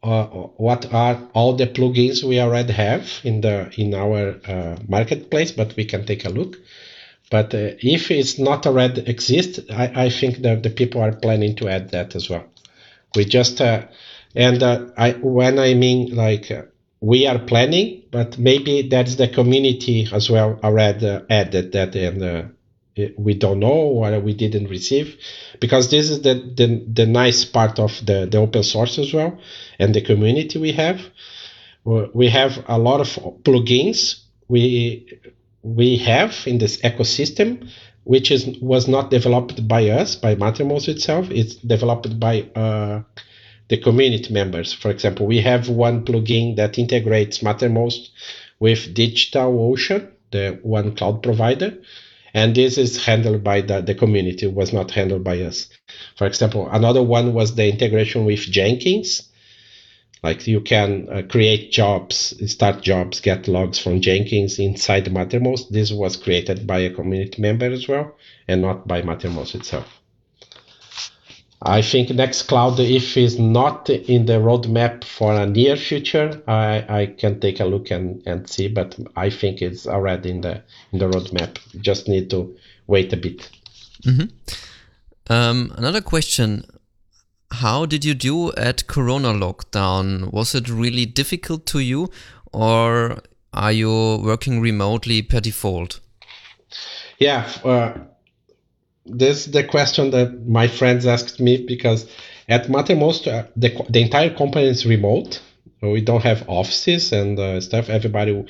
uh, 0.01 0.25
what 0.25 0.91
are 0.93 1.21
all 1.33 1.53
the 1.53 1.67
plugins 1.67 2.23
we 2.23 2.39
already 2.39 2.73
have 2.73 3.11
in 3.23 3.41
the 3.41 3.71
in 3.77 3.93
our 3.93 4.39
uh, 4.47 4.77
marketplace 4.87 5.51
but 5.51 5.75
we 5.75 5.85
can 5.85 6.05
take 6.05 6.25
a 6.25 6.29
look 6.29 6.57
but 7.29 7.53
uh, 7.53 7.75
if 7.81 8.11
it's 8.11 8.39
not 8.39 8.65
already 8.65 9.01
exist, 9.01 9.59
I, 9.69 10.05
I 10.05 10.09
think 10.09 10.37
that 10.39 10.63
the 10.63 10.69
people 10.69 11.01
are 11.01 11.13
planning 11.13 11.55
to 11.57 11.69
add 11.69 11.91
that 11.91 12.15
as 12.15 12.29
well. 12.29 12.45
We 13.15 13.25
just 13.25 13.61
uh, 13.61 13.85
and 14.35 14.61
uh, 14.61 14.87
I 14.97 15.11
when 15.13 15.59
I 15.59 15.73
mean 15.73 16.15
like 16.15 16.51
uh, 16.51 16.63
we 17.01 17.27
are 17.27 17.39
planning, 17.39 18.03
but 18.11 18.37
maybe 18.37 18.87
that's 18.89 19.15
the 19.15 19.27
community 19.27 20.07
as 20.11 20.29
well 20.29 20.59
already 20.63 21.19
added 21.29 21.71
that 21.71 21.95
and 21.95 22.23
uh, 22.23 22.43
we 23.17 23.33
don't 23.33 23.59
know 23.59 23.67
or 23.69 24.19
we 24.19 24.33
didn't 24.33 24.67
receive 24.67 25.17
because 25.59 25.89
this 25.89 26.09
is 26.09 26.21
the, 26.21 26.33
the, 26.33 26.83
the 26.91 27.05
nice 27.05 27.45
part 27.45 27.79
of 27.79 28.05
the, 28.05 28.27
the 28.29 28.37
open 28.37 28.63
source 28.63 28.97
as 28.97 29.13
well 29.13 29.39
and 29.77 29.93
the 29.93 30.01
community 30.01 30.59
we 30.59 30.73
have 30.73 31.01
we 31.85 32.27
have 32.27 32.63
a 32.67 32.77
lot 32.77 32.99
of 32.99 33.07
plugins 33.43 34.23
we 34.47 35.07
we 35.61 35.97
have 35.97 36.35
in 36.45 36.57
this 36.57 36.77
ecosystem, 36.77 37.69
which 38.03 38.31
is 38.31 38.47
was 38.61 38.87
not 38.87 39.11
developed 39.11 39.67
by 39.67 39.89
us, 39.89 40.15
by 40.15 40.35
Mattermost 40.35 40.87
itself. 40.87 41.29
It's 41.31 41.55
developed 41.55 42.19
by 42.19 42.41
uh, 42.55 43.03
the 43.67 43.77
community 43.77 44.33
members. 44.33 44.73
For 44.73 44.89
example, 44.89 45.25
we 45.25 45.41
have 45.41 45.69
one 45.69 46.05
plugin 46.05 46.55
that 46.55 46.79
integrates 46.79 47.39
Mattermost 47.39 48.09
with 48.59 48.93
DigitalOcean, 48.93 50.09
the 50.31 50.59
one 50.63 50.95
cloud 50.95 51.23
provider, 51.23 51.77
and 52.33 52.55
this 52.55 52.77
is 52.77 53.05
handled 53.05 53.43
by 53.43 53.61
the, 53.61 53.81
the 53.81 53.95
community. 53.95 54.45
It 54.45 54.53
was 54.53 54.73
not 54.73 54.91
handled 54.91 55.23
by 55.23 55.41
us. 55.41 55.67
For 56.17 56.27
example, 56.27 56.69
another 56.69 57.03
one 57.03 57.33
was 57.33 57.55
the 57.55 57.67
integration 57.69 58.25
with 58.25 58.39
Jenkins 58.39 59.28
like 60.21 60.47
you 60.47 60.61
can 60.61 61.07
uh, 61.09 61.21
create 61.29 61.71
jobs, 61.71 62.33
start 62.51 62.81
jobs, 62.81 63.21
get 63.21 63.47
logs 63.47 63.79
from 63.79 64.01
Jenkins 64.01 64.59
inside 64.59 65.05
Mattermost. 65.05 65.69
This 65.69 65.91
was 65.91 66.17
created 66.17 66.67
by 66.67 66.79
a 66.79 66.93
community 66.93 67.41
member 67.41 67.71
as 67.71 67.87
well, 67.87 68.15
and 68.47 68.61
not 68.61 68.87
by 68.87 69.01
Mattermost 69.01 69.55
itself. 69.55 69.87
I 71.61 71.81
think 71.81 72.07
Nextcloud, 72.07 72.79
if 72.79 73.17
it's 73.17 73.37
not 73.37 73.89
in 73.89 74.25
the 74.25 74.39
roadmap 74.39 75.03
for 75.03 75.33
a 75.33 75.45
near 75.45 75.75
future, 75.75 76.41
I, 76.47 76.85
I 76.87 77.05
can 77.07 77.41
take 77.41 77.59
a 77.59 77.65
look 77.65 77.91
and, 77.91 78.23
and 78.25 78.49
see, 78.49 78.69
but 78.69 78.97
I 79.17 79.29
think 79.29 79.61
it's 79.61 79.85
already 79.85 80.29
in 80.29 80.41
the 80.41 80.63
in 80.93 80.99
the 80.99 81.09
roadmap. 81.09 81.57
Just 81.81 82.07
need 82.07 82.29
to 82.29 82.55
wait 82.87 83.11
a 83.11 83.17
bit. 83.17 83.49
Mm-hmm. 84.05 85.33
Um, 85.33 85.73
another 85.77 86.01
question 86.01 86.63
how 87.51 87.85
did 87.85 88.05
you 88.05 88.13
do 88.13 88.51
at 88.53 88.87
Corona 88.87 89.29
lockdown? 89.29 90.31
Was 90.31 90.55
it 90.55 90.69
really 90.69 91.05
difficult 91.05 91.65
to 91.67 91.79
you, 91.79 92.09
or 92.53 93.19
are 93.53 93.71
you 93.71 94.17
working 94.23 94.61
remotely 94.61 95.21
per 95.21 95.39
default? 95.39 95.99
Yeah, 97.17 97.49
uh, 97.63 97.93
this 99.05 99.47
is 99.47 99.51
the 99.51 99.63
question 99.63 100.11
that 100.11 100.47
my 100.47 100.67
friends 100.67 101.05
asked 101.05 101.39
me 101.39 101.65
because 101.65 102.09
at 102.47 102.67
Mattermost, 102.67 103.27
uh, 103.27 103.47
the, 103.55 103.85
the 103.89 104.01
entire 104.01 104.29
company 104.29 104.67
is 104.67 104.85
remote. 104.85 105.41
We 105.81 106.01
don't 106.01 106.23
have 106.23 106.47
offices 106.47 107.11
and 107.11 107.39
uh, 107.39 107.61
stuff. 107.61 107.89
Everybody 107.89 108.45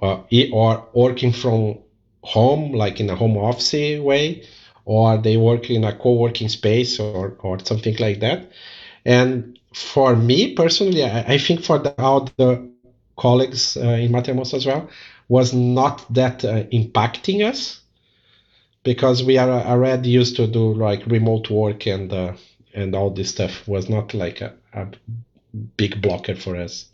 uh, 0.00 0.20
or 0.52 0.86
working 0.92 1.32
from 1.32 1.78
home, 2.22 2.72
like 2.72 3.00
in 3.00 3.10
a 3.10 3.16
home 3.16 3.36
office 3.36 3.72
way 3.72 4.44
or 4.88 5.22
they 5.22 5.42
work 5.42 5.76
in 5.76 5.86
a 5.86 6.02
co-working 6.04 6.56
space 6.56 7.06
or, 7.06 7.36
or 7.40 7.58
something 7.60 7.96
like 7.98 8.20
that. 8.20 8.50
And 9.04 9.58
for 9.74 10.16
me 10.16 10.54
personally, 10.54 11.04
I, 11.04 11.34
I 11.34 11.38
think 11.38 11.62
for 11.64 11.78
the, 11.78 11.94
all 12.00 12.20
the 12.24 12.62
colleagues 13.16 13.76
uh, 13.76 13.80
in 13.80 14.12
Mattermost 14.12 14.54
as 14.54 14.66
well, 14.66 14.88
was 15.28 15.52
not 15.52 16.04
that 16.12 16.44
uh, 16.44 16.64
impacting 16.64 17.44
us 17.44 17.80
because 18.84 19.22
we 19.22 19.38
are 19.38 19.50
already 19.50 20.10
used 20.10 20.36
to 20.36 20.46
do 20.46 20.74
like 20.74 21.06
remote 21.06 21.50
work 21.50 21.86
and 21.86 22.12
uh, 22.12 22.32
and 22.74 22.94
all 22.94 23.10
this 23.10 23.30
stuff 23.30 23.66
was 23.68 23.88
not 23.88 24.14
like 24.14 24.40
a, 24.40 24.54
a 24.72 24.86
big 25.76 26.00
blocker 26.00 26.34
for 26.34 26.56
us. 26.56 26.86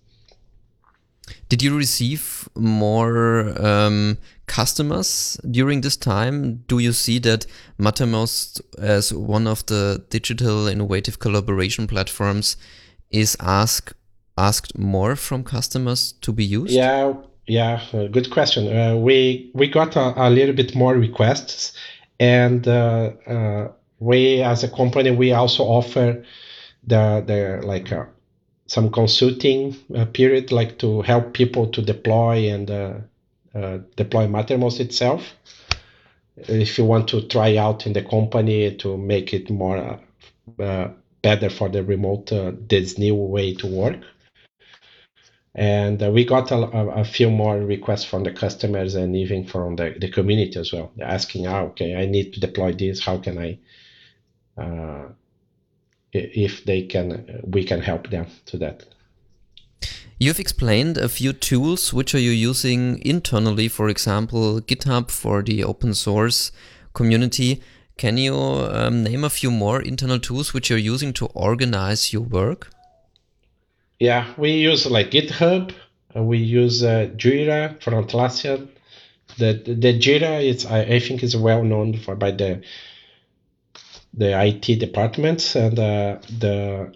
Did 1.48 1.62
you 1.62 1.76
receive 1.76 2.48
more 2.54 3.54
um, 3.64 4.18
customers 4.46 5.40
during 5.50 5.80
this 5.80 5.96
time? 5.96 6.64
Do 6.68 6.78
you 6.78 6.92
see 6.92 7.18
that 7.20 7.46
Mattermost, 7.78 8.60
as 8.78 9.12
one 9.12 9.46
of 9.46 9.64
the 9.66 10.04
digital 10.10 10.66
innovative 10.66 11.18
collaboration 11.18 11.86
platforms, 11.86 12.56
is 13.10 13.36
asked 13.40 13.94
asked 14.36 14.76
more 14.76 15.14
from 15.14 15.44
customers 15.44 16.12
to 16.20 16.32
be 16.32 16.44
used? 16.44 16.74
Yeah, 16.74 17.14
yeah, 17.46 17.80
uh, 17.92 18.08
good 18.08 18.30
question. 18.30 18.74
Uh, 18.76 18.96
we 18.96 19.50
we 19.54 19.68
got 19.68 19.96
a, 19.96 20.14
a, 20.16 20.30
little 20.30 20.54
bit 20.54 20.74
more 20.74 20.94
requests, 20.94 21.72
and 22.18 22.66
uh, 22.66 23.12
uh 23.26 23.68
we 24.00 24.42
as 24.42 24.64
a 24.64 24.68
company 24.68 25.10
we 25.10 25.32
also 25.32 25.62
offer 25.64 26.24
the 26.86 27.22
the 27.26 27.66
like 27.66 27.92
uh, 27.92 28.04
some 28.74 28.90
consulting 28.90 29.76
uh, 29.94 30.04
period, 30.06 30.50
like 30.50 30.78
to 30.78 31.00
help 31.02 31.32
people 31.32 31.68
to 31.68 31.80
deploy 31.80 32.50
and 32.52 32.68
uh, 32.68 32.94
uh, 33.54 33.78
deploy 33.94 34.26
Mattermost 34.26 34.80
itself. 34.80 35.22
If 36.36 36.76
you 36.76 36.84
want 36.84 37.06
to 37.10 37.22
try 37.28 37.56
out 37.56 37.86
in 37.86 37.92
the 37.92 38.02
company 38.02 38.74
to 38.78 38.96
make 38.96 39.32
it 39.32 39.48
more 39.48 40.00
uh, 40.58 40.88
better 41.22 41.50
for 41.50 41.68
the 41.68 41.84
remote, 41.84 42.32
uh, 42.32 42.50
this 42.68 42.98
new 42.98 43.14
way 43.14 43.54
to 43.54 43.68
work. 43.68 44.00
And 45.54 46.00
we 46.12 46.24
got 46.24 46.50
a, 46.50 46.56
a, 46.56 47.04
few 47.04 47.30
more 47.30 47.56
requests 47.56 48.02
from 48.02 48.24
the 48.24 48.32
customers 48.32 48.96
and 48.96 49.14
even 49.14 49.46
from 49.46 49.76
the, 49.76 49.94
the 50.00 50.10
community 50.10 50.58
as 50.58 50.72
well, 50.72 50.90
They're 50.96 51.06
asking, 51.06 51.46
oh, 51.46 51.66
okay, 51.66 51.94
I 51.94 52.06
need 52.06 52.32
to 52.32 52.40
deploy 52.40 52.72
this. 52.72 52.98
How 52.98 53.18
can 53.18 53.38
I 53.38 53.58
if 56.14 56.64
they 56.64 56.82
can 56.82 57.42
we 57.44 57.64
can 57.64 57.80
help 57.80 58.10
them 58.10 58.26
to 58.46 58.56
that 58.56 58.84
You've 60.16 60.38
explained 60.38 60.96
a 60.96 61.08
few 61.08 61.32
tools 61.32 61.92
which 61.92 62.14
are 62.14 62.20
you 62.20 62.30
using 62.30 63.04
internally, 63.04 63.66
for 63.66 63.88
example, 63.88 64.60
GitHub 64.60 65.10
for 65.10 65.42
the 65.42 65.64
open 65.64 65.92
source 65.92 66.52
community. 66.92 67.60
Can 67.96 68.16
you 68.16 68.34
um, 68.34 69.02
name 69.02 69.24
a 69.24 69.30
few 69.30 69.50
more 69.50 69.82
internal 69.82 70.20
tools 70.20 70.54
which 70.54 70.70
you're 70.70 70.78
using 70.78 71.12
to 71.14 71.26
organize 71.26 72.12
your 72.12 72.22
work? 72.22 72.70
Yeah, 73.98 74.32
we 74.36 74.52
use 74.52 74.86
like 74.86 75.10
GitHub. 75.10 75.72
We 76.14 76.38
use 76.38 76.84
uh, 76.84 77.10
Jira 77.16 77.82
for 77.82 77.90
Atlassian. 77.90 78.68
The 79.38 79.54
the 79.64 79.98
Jira 79.98 80.44
is 80.44 80.64
I, 80.64 80.82
I 80.82 81.00
think 81.00 81.22
is 81.24 81.36
well 81.36 81.64
known 81.64 81.98
for 81.98 82.14
by 82.14 82.30
the 82.30 82.62
the 84.16 84.40
IT 84.46 84.78
departments 84.78 85.56
and 85.56 85.78
uh, 85.78 86.18
the 86.38 86.92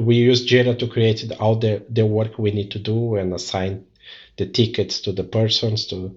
we 0.00 0.16
use 0.16 0.46
Jira 0.46 0.76
to 0.80 0.88
create 0.88 1.30
all 1.38 1.54
the, 1.54 1.84
the 1.88 2.04
work 2.04 2.38
we 2.38 2.50
need 2.50 2.72
to 2.72 2.78
do 2.80 3.14
and 3.14 3.32
assign 3.32 3.86
the 4.36 4.46
tickets 4.46 5.00
to 5.02 5.12
the 5.12 5.22
persons 5.22 5.86
to 5.86 6.16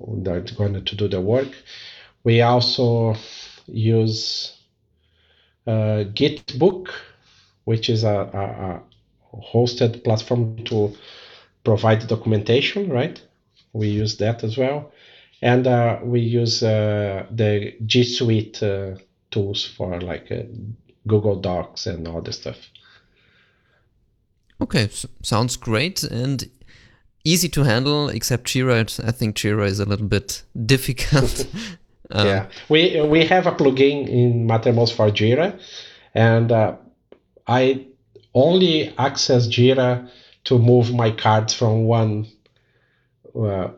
that 0.00 0.56
going 0.56 0.84
to 0.84 0.96
do 0.96 1.08
the 1.08 1.20
work. 1.20 1.48
We 2.24 2.40
also 2.40 3.16
use 3.66 4.56
uh, 5.66 6.04
Gitbook, 6.14 6.88
which 7.64 7.90
is 7.90 8.04
a, 8.04 8.08
a, 8.08 8.44
a, 8.66 8.82
hosted 9.52 10.02
platform 10.02 10.64
to 10.64 10.96
provide 11.62 12.06
documentation, 12.08 12.88
right? 12.88 13.20
We 13.74 13.88
use 13.88 14.16
that 14.18 14.42
as 14.42 14.56
well. 14.56 14.92
And 15.42 15.66
uh, 15.66 15.98
we 16.02 16.20
use 16.20 16.62
uh, 16.62 17.26
the 17.30 17.74
G 17.84 18.04
Suite 18.04 18.62
uh, 18.62 18.94
tools 19.30 19.64
for 19.64 20.00
like 20.00 20.30
uh, 20.30 20.42
Google 21.06 21.36
Docs 21.36 21.86
and 21.86 22.06
all 22.08 22.20
this 22.20 22.38
stuff. 22.38 22.56
Okay, 24.60 24.88
so 24.88 25.08
sounds 25.22 25.56
great 25.56 26.02
and 26.02 26.48
easy 27.24 27.48
to 27.50 27.62
handle. 27.62 28.08
Except 28.08 28.44
Jira, 28.44 29.04
I 29.04 29.12
think 29.12 29.36
Jira 29.36 29.66
is 29.66 29.80
a 29.80 29.84
little 29.84 30.06
bit 30.06 30.42
difficult. 30.66 31.46
um, 32.10 32.26
yeah, 32.26 32.46
we 32.68 33.00
we 33.02 33.24
have 33.26 33.46
a 33.46 33.52
plugin 33.52 34.08
in 34.08 34.46
Mattermost 34.46 34.94
for 34.94 35.10
Jira, 35.10 35.58
and 36.14 36.50
uh, 36.50 36.76
I 37.46 37.86
only 38.34 38.94
access 38.98 39.46
Jira 39.46 40.08
to 40.44 40.58
move 40.58 40.94
my 40.94 41.10
cards 41.10 41.54
from 41.54 41.84
one 41.84 42.26
uh, 43.34 43.68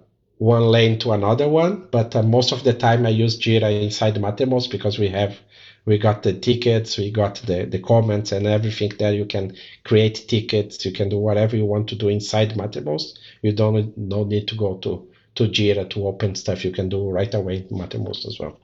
one 0.40 0.62
lane 0.62 0.98
to 0.98 1.12
another 1.12 1.48
one. 1.48 1.86
But 1.90 2.16
uh, 2.16 2.22
most 2.22 2.50
of 2.50 2.64
the 2.64 2.72
time 2.72 3.04
I 3.04 3.10
use 3.10 3.38
Jira 3.38 3.82
inside 3.82 4.14
Mattermost 4.14 4.70
because 4.70 4.98
we 4.98 5.08
have 5.08 5.38
we 5.84 5.98
got 5.98 6.22
the 6.22 6.32
tickets, 6.32 6.96
we 6.96 7.10
got 7.10 7.36
the, 7.46 7.64
the 7.64 7.78
comments 7.78 8.32
and 8.32 8.46
everything 8.46 8.92
there. 8.98 9.12
You 9.12 9.26
can 9.26 9.56
create 9.84 10.26
tickets, 10.28 10.84
you 10.84 10.92
can 10.92 11.10
do 11.10 11.18
whatever 11.18 11.56
you 11.56 11.66
want 11.66 11.88
to 11.88 11.94
do 11.94 12.08
inside 12.08 12.54
Mattermost. 12.54 13.18
You 13.42 13.52
don't 13.52 13.96
no 13.98 14.24
need 14.24 14.48
to 14.48 14.56
go 14.56 14.76
to, 14.78 15.06
to 15.34 15.44
Jira 15.44 15.88
to 15.90 16.06
open 16.06 16.34
stuff. 16.34 16.64
You 16.64 16.72
can 16.72 16.88
do 16.88 17.10
right 17.10 17.32
away 17.34 17.66
in 17.70 17.78
Mattermost 17.78 18.26
as 18.26 18.38
well. 18.40 18.58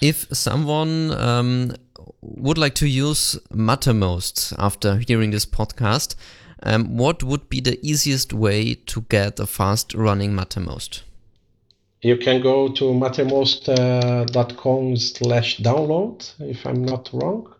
If 0.00 0.26
someone 0.32 1.12
um, 1.12 1.74
would 2.22 2.58
like 2.58 2.74
to 2.76 2.88
use 2.88 3.38
Mattermost 3.52 4.54
after 4.58 4.98
hearing 5.06 5.32
this 5.32 5.46
podcast, 5.46 6.14
um, 6.64 6.96
what 6.96 7.22
would 7.22 7.48
be 7.48 7.60
the 7.60 7.78
easiest 7.82 8.32
way 8.32 8.74
to 8.74 9.02
get 9.02 9.38
a 9.38 9.46
fast 9.46 9.94
running 9.94 10.32
Mattermost? 10.32 11.02
You 12.02 12.16
can 12.16 12.42
go 12.42 12.68
to 12.68 12.84
mattermost.com 12.84 14.92
uh, 14.92 14.96
slash 14.96 15.58
download, 15.58 16.32
if 16.40 16.66
I'm 16.66 16.84
not 16.84 17.10
wrong. 17.12 17.52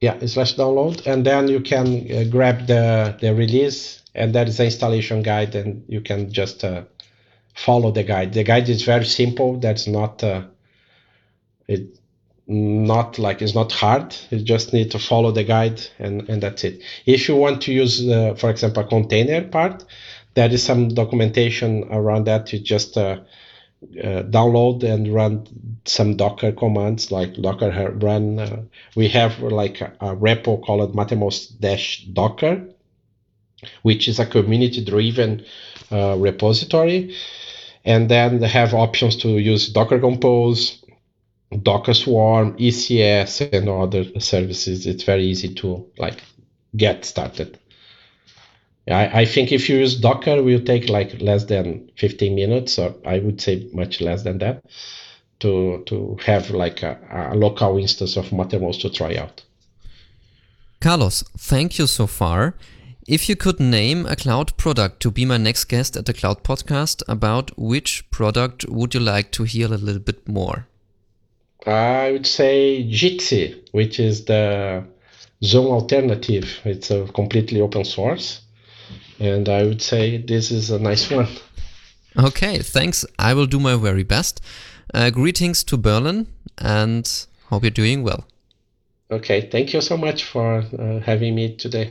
Yeah, 0.00 0.24
slash 0.26 0.54
download. 0.54 1.06
And 1.06 1.26
then 1.26 1.48
you 1.48 1.60
can 1.60 2.10
uh, 2.10 2.24
grab 2.30 2.66
the, 2.66 3.16
the 3.20 3.34
release, 3.34 4.02
and 4.14 4.34
that 4.34 4.48
is 4.48 4.58
the 4.58 4.64
installation 4.64 5.22
guide, 5.22 5.54
and 5.54 5.84
you 5.88 6.00
can 6.00 6.32
just 6.32 6.64
uh, 6.64 6.84
follow 7.54 7.90
the 7.90 8.04
guide. 8.04 8.32
The 8.32 8.44
guide 8.44 8.68
is 8.68 8.82
very 8.82 9.04
simple. 9.04 9.58
That's 9.58 9.86
not 9.86 10.22
uh, 10.22 10.44
it 11.68 11.99
not 12.50 13.18
like 13.18 13.42
it's 13.42 13.54
not 13.54 13.72
hard. 13.72 14.16
You 14.30 14.40
just 14.40 14.72
need 14.72 14.90
to 14.90 14.98
follow 14.98 15.30
the 15.30 15.44
guide 15.44 15.80
and 15.98 16.28
and 16.28 16.42
that's 16.42 16.64
it. 16.64 16.82
If 17.06 17.28
you 17.28 17.36
want 17.36 17.62
to 17.62 17.72
use 17.72 18.08
uh, 18.08 18.34
for 18.34 18.50
example 18.50 18.82
a 18.82 18.86
container 18.86 19.42
part 19.42 19.84
there 20.34 20.50
is 20.50 20.62
some 20.62 20.88
documentation 20.88 21.84
around 21.90 22.24
that. 22.26 22.52
You 22.52 22.60
just 22.60 22.96
uh, 22.96 23.20
uh, 23.82 24.22
download 24.36 24.82
and 24.84 25.12
run 25.12 25.46
some 25.84 26.16
docker 26.16 26.52
commands 26.52 27.10
like 27.10 27.34
docker 27.34 27.92
run 28.00 28.38
uh, 28.38 28.62
we 28.94 29.08
have 29.08 29.40
like 29.40 29.80
a, 29.80 29.92
a 30.00 30.16
repo 30.16 30.62
called 30.62 30.94
mattermost 30.94 31.58
dash 31.60 32.04
docker 32.12 32.66
which 33.82 34.08
is 34.08 34.18
a 34.18 34.26
community 34.26 34.84
driven 34.84 35.44
uh, 35.92 36.16
repository. 36.18 37.14
And 37.84 38.10
then 38.10 38.40
they 38.40 38.48
have 38.48 38.74
options 38.74 39.16
to 39.16 39.28
use 39.38 39.68
docker 39.68 39.98
compose 39.98 40.79
Docker 41.62 41.94
Swarm, 41.94 42.56
ECS, 42.58 43.52
and 43.52 43.68
other 43.68 44.04
services. 44.20 44.86
It's 44.86 45.02
very 45.02 45.24
easy 45.24 45.52
to 45.56 45.86
like 45.98 46.22
get 46.76 47.04
started. 47.04 47.58
I, 48.88 49.20
I 49.20 49.24
think 49.24 49.52
if 49.52 49.68
you 49.68 49.78
use 49.78 49.96
Docker, 49.96 50.36
it 50.36 50.44
will 50.44 50.64
take 50.64 50.88
like 50.88 51.20
less 51.20 51.44
than 51.44 51.90
15 51.96 52.34
minutes, 52.34 52.78
or 52.78 52.94
I 53.04 53.18
would 53.18 53.40
say 53.40 53.68
much 53.72 54.00
less 54.00 54.22
than 54.22 54.38
that, 54.38 54.64
to 55.40 55.82
to 55.86 56.16
have 56.24 56.50
like 56.50 56.82
a, 56.82 56.98
a 57.32 57.36
local 57.36 57.78
instance 57.78 58.16
of 58.16 58.26
Mattermost 58.30 58.80
to 58.82 58.90
try 58.90 59.16
out. 59.16 59.42
Carlos, 60.80 61.24
thank 61.36 61.78
you 61.78 61.86
so 61.86 62.06
far. 62.06 62.54
If 63.06 63.28
you 63.28 63.34
could 63.36 63.58
name 63.58 64.06
a 64.06 64.14
cloud 64.14 64.56
product 64.56 65.00
to 65.00 65.10
be 65.10 65.24
my 65.24 65.36
next 65.36 65.64
guest 65.64 65.96
at 65.96 66.06
the 66.06 66.14
Cloud 66.14 66.44
Podcast, 66.44 67.02
about 67.08 67.50
which 67.58 68.08
product 68.10 68.68
would 68.68 68.94
you 68.94 69.00
like 69.00 69.32
to 69.32 69.42
hear 69.42 69.66
a 69.66 69.76
little 69.76 70.00
bit 70.00 70.28
more? 70.28 70.66
I 71.66 72.12
would 72.12 72.26
say 72.26 72.84
Jitsi, 72.84 73.68
which 73.72 74.00
is 74.00 74.24
the 74.24 74.84
Zoom 75.42 75.66
alternative. 75.66 76.60
It's 76.64 76.90
a 76.90 77.06
completely 77.14 77.60
open 77.60 77.84
source. 77.84 78.40
And 79.18 79.48
I 79.48 79.64
would 79.64 79.82
say 79.82 80.16
this 80.16 80.50
is 80.50 80.70
a 80.70 80.78
nice 80.78 81.10
one. 81.10 81.28
Okay, 82.16 82.58
thanks. 82.58 83.04
I 83.18 83.34
will 83.34 83.46
do 83.46 83.60
my 83.60 83.76
very 83.76 84.02
best. 84.02 84.40
Uh, 84.92 85.10
greetings 85.10 85.62
to 85.64 85.76
Berlin 85.76 86.26
and 86.58 87.08
hope 87.48 87.62
you're 87.62 87.70
doing 87.70 88.02
well. 88.02 88.24
Okay, 89.10 89.48
thank 89.50 89.72
you 89.72 89.80
so 89.80 89.96
much 89.96 90.24
for 90.24 90.64
uh, 90.78 91.00
having 91.00 91.34
me 91.34 91.56
today. 91.56 91.90